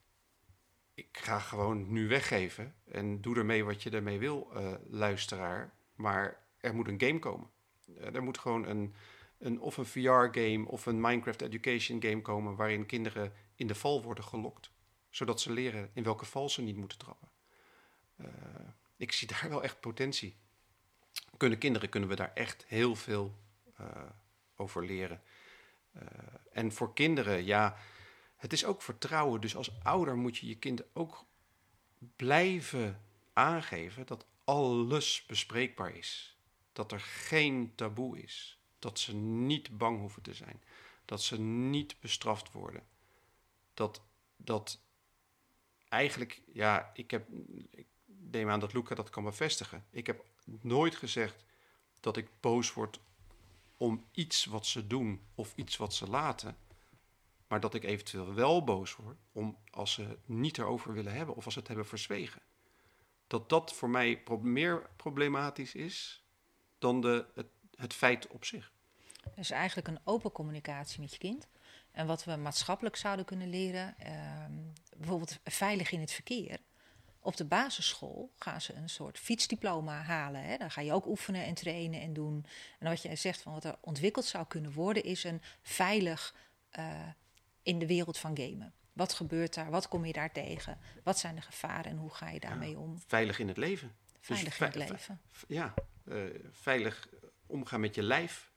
[0.94, 5.74] ik ga gewoon nu weggeven en doe ermee wat je ermee wil, eh, luisteraar.
[5.96, 7.50] Maar er moet een game komen.
[7.98, 8.94] Eh, er moet gewoon een,
[9.38, 14.04] een, of een VR-game of een Minecraft Education game komen waarin kinderen in de val
[14.04, 14.72] worden gelokt.
[15.14, 17.30] Zodat ze leren in welke val ze niet moeten trappen.
[18.16, 18.28] Eh,
[18.98, 20.38] ik zie daar wel echt potentie.
[21.38, 23.38] Kunnen kinderen kunnen we daar echt heel veel
[23.76, 24.10] eh,
[24.56, 25.22] over leren.
[25.92, 26.02] Eh,
[26.52, 27.78] en voor kinderen, ja,
[28.38, 29.42] het is ook vertrouwen.
[29.42, 31.26] Dus als ouder moet je je kind ook
[32.16, 33.02] blijven
[33.34, 36.38] aangeven dat alles bespreekbaar is.
[36.72, 38.60] Dat er geen taboe is.
[38.80, 40.64] Dat ze niet bang hoeven te zijn.
[41.06, 42.84] Dat ze niet bestraft worden.
[43.74, 44.02] Dat,
[44.38, 44.83] dat
[45.94, 47.28] eigenlijk, ja, ik heb,
[47.70, 49.86] ik neem aan dat Luca dat kan bevestigen.
[49.90, 50.26] Ik heb
[50.62, 51.46] nooit gezegd
[52.00, 53.00] dat ik boos word
[53.78, 56.58] om iets wat ze doen of iets wat ze laten.
[57.48, 61.36] Maar dat ik eventueel wel boos word om als ze het niet erover willen hebben
[61.36, 62.42] of als ze het hebben verzwegen.
[63.28, 66.24] Dat dat voor mij meer problematisch is
[66.80, 68.72] dan de, het, het feit op zich.
[69.36, 71.48] Dus eigenlijk een open communicatie met je kind.
[71.94, 74.52] En wat we maatschappelijk zouden kunnen leren, ehm,
[74.98, 76.58] bijvoorbeeld veilig in het verkeer.
[77.20, 80.44] Op de basisschool gaan ze een soort fietsdiploma halen.
[80.44, 80.58] Hè.
[80.58, 82.46] Dan ga je ook oefenen en trainen en doen.
[82.80, 86.36] En wat jij zegt van wat er ontwikkeld zou kunnen worden, is een veilig
[86.80, 87.00] uh,
[87.64, 88.74] in de wereld van gamen.
[88.94, 89.70] Wat gebeurt daar?
[89.72, 90.80] Wat kom je daar tegen?
[91.04, 93.00] Wat zijn de gevaren en hoe ga je daarmee Ja, om?
[93.08, 93.96] Veilig in het leven.
[94.20, 95.22] Veilig Dus in het ve- ve- leven.
[95.48, 95.74] Ja,
[96.06, 96.16] eh,
[96.52, 97.08] veilig
[97.46, 98.52] omgaan met je lijf.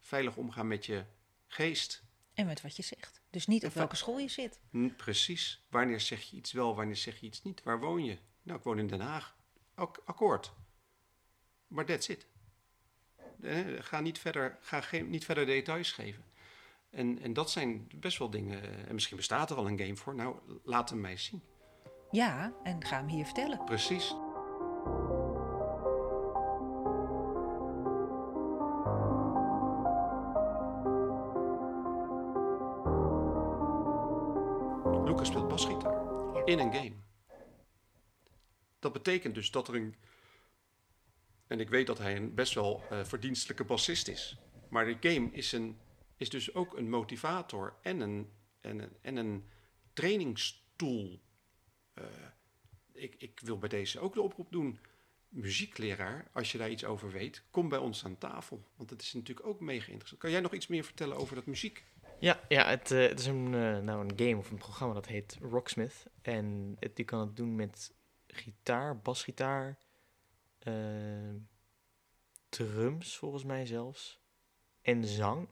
[0.00, 1.04] Veilig omgaan met je
[1.46, 2.02] geest.
[2.34, 3.20] En met wat je zegt.
[3.30, 4.60] Dus niet op En welke school je zit.
[4.96, 5.62] Precies.
[5.70, 7.62] Wanneer zeg je iets wel, wanneer zeg je iets niet?
[7.62, 8.18] Waar woon je?
[8.42, 9.36] Nou, ik woon in Den Haag.
[9.74, 10.52] Ak- akkoord.
[11.66, 12.26] Maar that's it.
[13.42, 16.24] Eh, Ga niet verder, ga geen, niet verder details geven.
[16.90, 18.62] En, en dat zijn best wel dingen.
[18.62, 20.14] eh, En misschien bestaat er al een game voor.
[20.14, 21.42] Nou, laat hem mij zien.
[22.10, 23.64] Ja, en ga hem hier vertellen.
[23.64, 24.14] Precies.
[38.94, 39.94] Betekent dus dat er een.
[41.46, 44.38] En ik weet dat hij een best wel eh, verdienstelijke bassist is.
[44.68, 45.78] Maar de game is, een,
[46.16, 48.30] is dus ook een motivator en een,
[48.60, 49.48] en een, en een
[49.92, 51.20] trainingstool.
[51.94, 52.04] Eh,
[52.92, 54.78] ik, ik wil bij deze ook de oproep doen.
[55.28, 58.68] Muziekleraar, als je daar iets over weet, kom bij ons aan tafel.
[58.76, 60.20] Want het is natuurlijk ook mega interessant.
[60.20, 61.84] Kan jij nog iets meer vertellen over dat muziek?
[62.20, 63.50] Ja, ja het, eh, het is een,
[63.84, 66.06] nou een game of een programma dat heet Rocksmith.
[66.22, 67.92] En het, kan het doen met
[68.34, 69.78] gitaar, basgitaar,
[70.58, 70.74] eh,
[72.48, 74.22] drums volgens mij zelfs.
[74.82, 75.48] En zang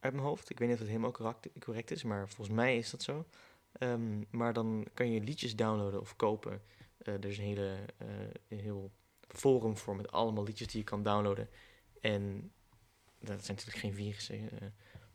[0.00, 0.50] uit mijn hoofd.
[0.50, 3.26] Ik weet niet of het helemaal correct, is, maar volgens mij is dat zo.
[3.72, 6.62] Ehm, maar dan kan je liedjes downloaden of kopen.
[6.98, 8.08] Eh, er is een, hele, eh,
[8.58, 8.90] heel
[9.28, 11.48] forum voor met allemaal liedjes die je kan downloaden.
[12.00, 12.52] En
[13.18, 14.60] dat zijn natuurlijk geen virussen.
[14.60, 14.68] eh,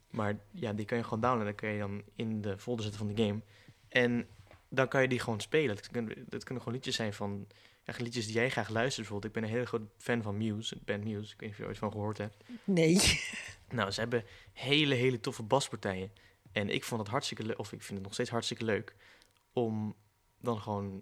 [0.09, 1.55] maar ja, die kan je gewoon downloaden.
[1.55, 3.41] Dan kan je dan in de folder zetten van de game.
[3.87, 4.27] En
[4.73, 5.75] dan kan je die gewoon spelen.
[5.75, 7.47] Dat kunnen, dat kunnen gewoon liedjes zijn van...
[7.83, 9.35] Ja, liedjes die jij graag luistert bijvoorbeeld.
[9.35, 11.33] Ik ben een hele groot fan van Muse, band Muse.
[11.33, 12.37] Ik weet niet of je er ooit van gehoord hebt.
[12.63, 12.99] Nee.
[13.69, 16.11] Nou, ze hebben hele, hele toffe baspartijen.
[16.51, 18.95] En ik vond het hartstikke leuk, of ik vind het nog steeds hartstikke leuk...
[19.53, 19.95] om
[20.39, 21.01] dan gewoon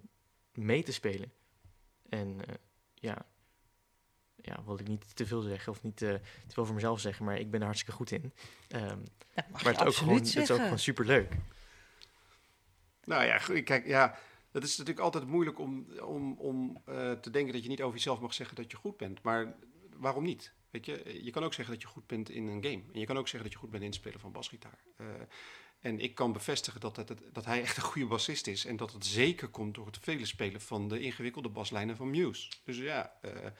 [0.52, 1.32] mee te spelen.
[2.08, 2.54] En eh,
[2.94, 3.26] ja...
[4.42, 7.24] Ja, wil ik niet te veel zeggen of niet eh, te veel voor mezelf zeggen,
[7.24, 8.32] maar ik ben er hartstikke goed in.
[8.70, 11.32] Mag maar het is, ook gewoon, het is ook gewoon super leuk.
[13.04, 14.18] Nou ja, kijk, ja,
[14.52, 17.96] het is natuurlijk altijd moeilijk om, om, om eh, te denken dat je niet over
[17.96, 19.22] jezelf mag zeggen dat je goed bent.
[19.22, 19.54] Maar
[19.96, 20.52] waarom niet?
[20.70, 22.82] Weet je, je kan ook zeggen dat je goed bent in een game.
[22.92, 24.78] En je kan ook zeggen dat je goed bent in het spelen van basgitaar.
[24.96, 25.06] Eh,
[25.80, 28.64] en ik kan bevestigen dat, het- dat hij echt een goede bassist is.
[28.64, 32.48] En dat het zeker komt door het vele spelen van de ingewikkelde baslijnen van Muse.
[32.64, 33.52] Dus ja, eh, eh,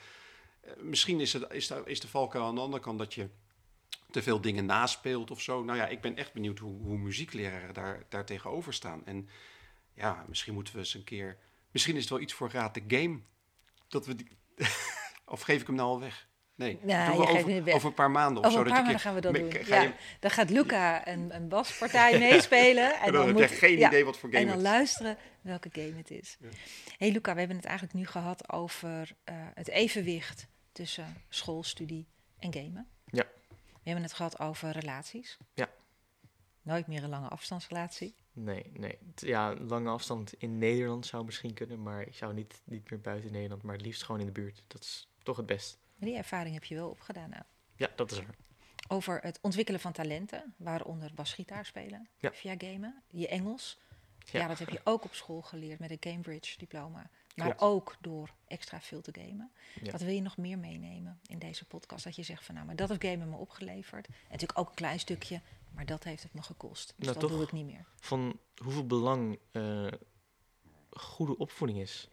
[0.79, 3.29] misschien is, het, is, de, is de valkuil aan de andere kant dat je
[4.11, 5.65] te veel dingen naspeelt of zo.
[5.65, 9.07] Nou ja, ik ben echt benieuwd hoe, hoe muziekleraren daar, daar tegenover staan.
[9.07, 9.29] En
[9.95, 11.39] ja, misschien moeten we eens een keer...
[11.71, 13.21] Misschien is het wel iets voor Raad de Game.
[13.89, 14.29] Dat we die...
[15.25, 16.29] of geef ik hem nou al weg?
[16.55, 18.65] Nee, we geeft over, over een paar maanden of Over zo.
[18.67, 19.53] een paar maanden gaan we dat doen.
[19.53, 23.01] Ga Ja, je, dan gaat Luca een, een baspartij meespelen.
[23.01, 25.69] en dan heb moet- geen ja, idee wat voor game En dan het luisteren welke
[25.73, 26.37] game het is.
[26.41, 26.49] Ja.
[26.99, 32.07] hey Luca, we hebben het eigenlijk nu gehad over eh, het evenwicht tussen schoolstudie
[32.39, 32.89] en gamen.
[33.83, 33.87] Ja.
[33.87, 35.39] We hebben het gehad over relaties.
[35.55, 35.69] Ja.
[36.63, 38.15] Nooit meer een lange afstandsrelatie.
[38.33, 38.99] Nee, nee.
[39.15, 43.33] Ja, lange afstand in Nederland zou misschien kunnen, maar ik zou niet, niet meer buiten
[43.33, 44.63] Nederland, maar het liefst gewoon in de buurt.
[44.67, 45.79] Dat is toch het best.
[45.97, 47.43] Maar die ervaring heb je wel opgedaan nou.
[47.77, 48.25] Ja, dat is er.
[48.89, 52.33] Over het ontwikkelen van talenten, waaronder basgitaar spelen Ja.
[52.33, 53.03] via gamen.
[53.11, 53.79] Je Engels.
[54.25, 54.47] Ja.
[54.49, 57.11] dat heb je ook op school geleerd met een Cambridge diploma.
[57.35, 57.61] Maar Klopt.
[57.61, 59.51] ook door extra veel te gamen.
[59.83, 59.91] Ja.
[59.91, 62.05] Wat wil je nog meer meenemen in deze podcast?
[62.05, 64.07] Dat je zegt van nou, maar dat heeft gamen me opgeleverd.
[64.07, 65.41] En natuurlijk ook een klein stukje,
[65.75, 66.95] maar dat heeft het me gekost.
[66.97, 67.87] Dus Nou, dat doe ik niet meer.
[67.97, 69.87] van hoeveel belang eh,
[70.91, 72.09] goede opvoeding is.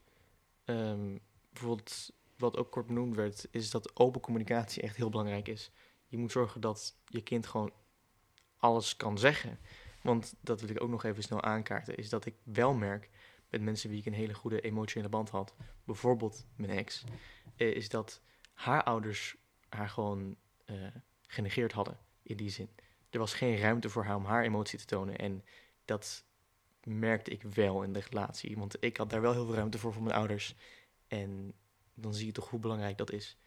[0.66, 1.18] Ehm,
[1.54, 5.72] bijvoorbeeld, wat ook kort benoemd werd, is dat open communicatie echt heel belangrijk is.
[6.08, 7.72] Je moet zorgen dat je kind gewoon
[8.58, 9.60] alles kan zeggen.
[10.02, 13.10] Want dat wil ik ook nog even snel aankaarten, is dat ik wel merk
[13.50, 17.04] met mensen wie ik een hele goede emotionele band had, bijvoorbeeld mijn ex,
[17.56, 18.22] eh, is dat
[18.54, 19.36] haar ouders
[19.70, 20.36] haar gewoon
[20.66, 20.88] eh,
[21.22, 22.70] genegeerd hadden in die zin.
[23.10, 25.44] Er was geen ruimte voor haar om haar emotie te tonen en
[25.86, 26.26] dat
[26.84, 28.58] merkte ik wel in de relatie.
[28.58, 30.56] Want ik had daar wel heel veel ruimte voor voor mijn ouders.
[31.08, 31.54] En
[31.94, 33.38] dan zie je toch hoe belangrijk dat is.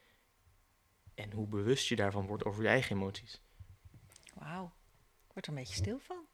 [1.14, 3.40] En hoe bewust je daarvan wordt over je eigen emoties.
[4.34, 4.64] Wauw,
[5.26, 6.26] ik word er een beetje stil van.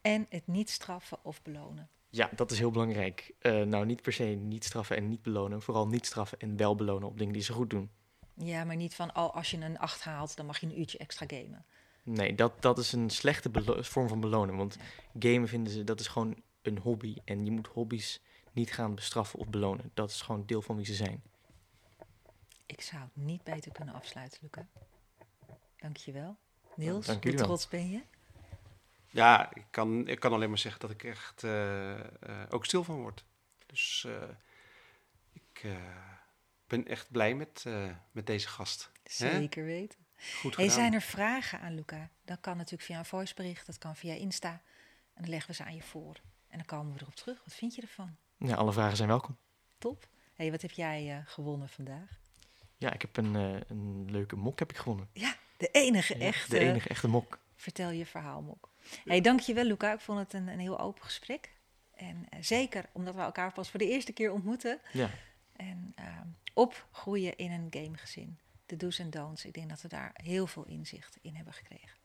[0.00, 1.90] En het niet straffen of belonen.
[2.10, 3.32] Ja, dat is heel belangrijk.
[3.38, 5.62] Eh, nou, niet per se niet straffen en niet belonen.
[5.62, 7.90] Vooral niet straffen en wel belonen op dingen die ze goed doen.
[8.34, 10.98] Ja, maar niet van, oh, als je een 8 haalt, dan mag je een uurtje
[10.98, 11.64] extra gamen.
[12.02, 13.50] Nee, dat, dat is een slechte
[13.82, 14.56] vorm van belonen.
[14.56, 14.76] Want
[15.18, 17.16] gamen vinden ze, dat is gewoon een hobby.
[17.24, 18.20] En je moet hobby's
[18.52, 19.90] niet gaan bestraffen of belonen.
[19.94, 21.22] Dat is gewoon deel van wie ze zijn.
[22.66, 24.66] Ik zou het niet beter kunnen afsluiten, Luca.
[25.76, 26.36] Dankjewel.
[26.76, 28.00] Niels, dank hoe trots ben je?
[29.10, 32.06] Ja, ik kan, ik kan alleen maar zeggen dat ik echt eh, eh,
[32.50, 33.24] ook stil van word.
[33.66, 34.28] Dus eh,
[35.32, 35.72] ik eh,
[36.66, 38.90] ben echt blij met, eh, met deze gast.
[39.02, 39.30] Hè?
[39.30, 39.98] Zeker weten.
[40.40, 40.80] Goed Hey, gedaan.
[40.80, 42.08] zijn er vragen aan Luca?
[42.24, 44.50] Dat kan natuurlijk via een voicebericht, dat kan via Insta.
[45.14, 46.14] En dan leggen we ze aan je voor.
[46.48, 47.38] En dan komen we erop terug.
[47.44, 48.16] Wat vind je ervan?
[48.36, 49.36] Ja, alle vragen zijn welkom.
[49.78, 50.08] Top.
[50.34, 52.18] hey, wat heb jij eh, gewonnen vandaag?
[52.76, 55.08] Ja, ik heb een, eh, een leuke mok heb ik gewonnen.
[55.12, 56.50] Ja, de enige Ja, echte.
[56.50, 57.38] De enige echte mok.
[57.56, 58.69] Vertel je verhaal, Mok.
[59.04, 59.92] Hey, dankjewel, Luca.
[59.92, 61.52] Ik vond het een, een heel open gesprek.
[61.94, 64.80] En eh, zeker omdat we elkaar pas voor de eerste keer ontmoeten.
[64.92, 65.10] Ja,
[65.56, 66.04] En eh,
[66.54, 68.38] opgroeien in een gamegezin.
[68.66, 69.44] De do's en don'ts.
[69.44, 71.98] Ik denk dat we daar heel veel inzicht in hebben gekregen.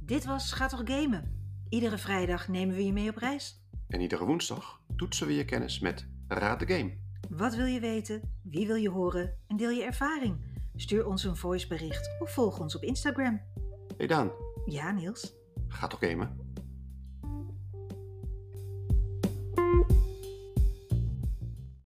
[0.00, 1.34] Dit was Ga toch gamen.
[1.68, 3.60] Iedere vrijdag nemen we je mee op reis.
[3.88, 6.92] En iedere woensdag toetsen we je kennis met Raad de Game.
[7.30, 8.38] Wat wil je weten?
[8.42, 9.34] Wie wil je horen?
[9.46, 10.36] En deel je ervaring.
[10.74, 13.40] Stuur ons een voicebericht of volg ons op Instagram.
[13.96, 14.30] Hey Daan,
[14.66, 15.34] Ja, Niels.
[15.68, 16.45] ga toch gamen?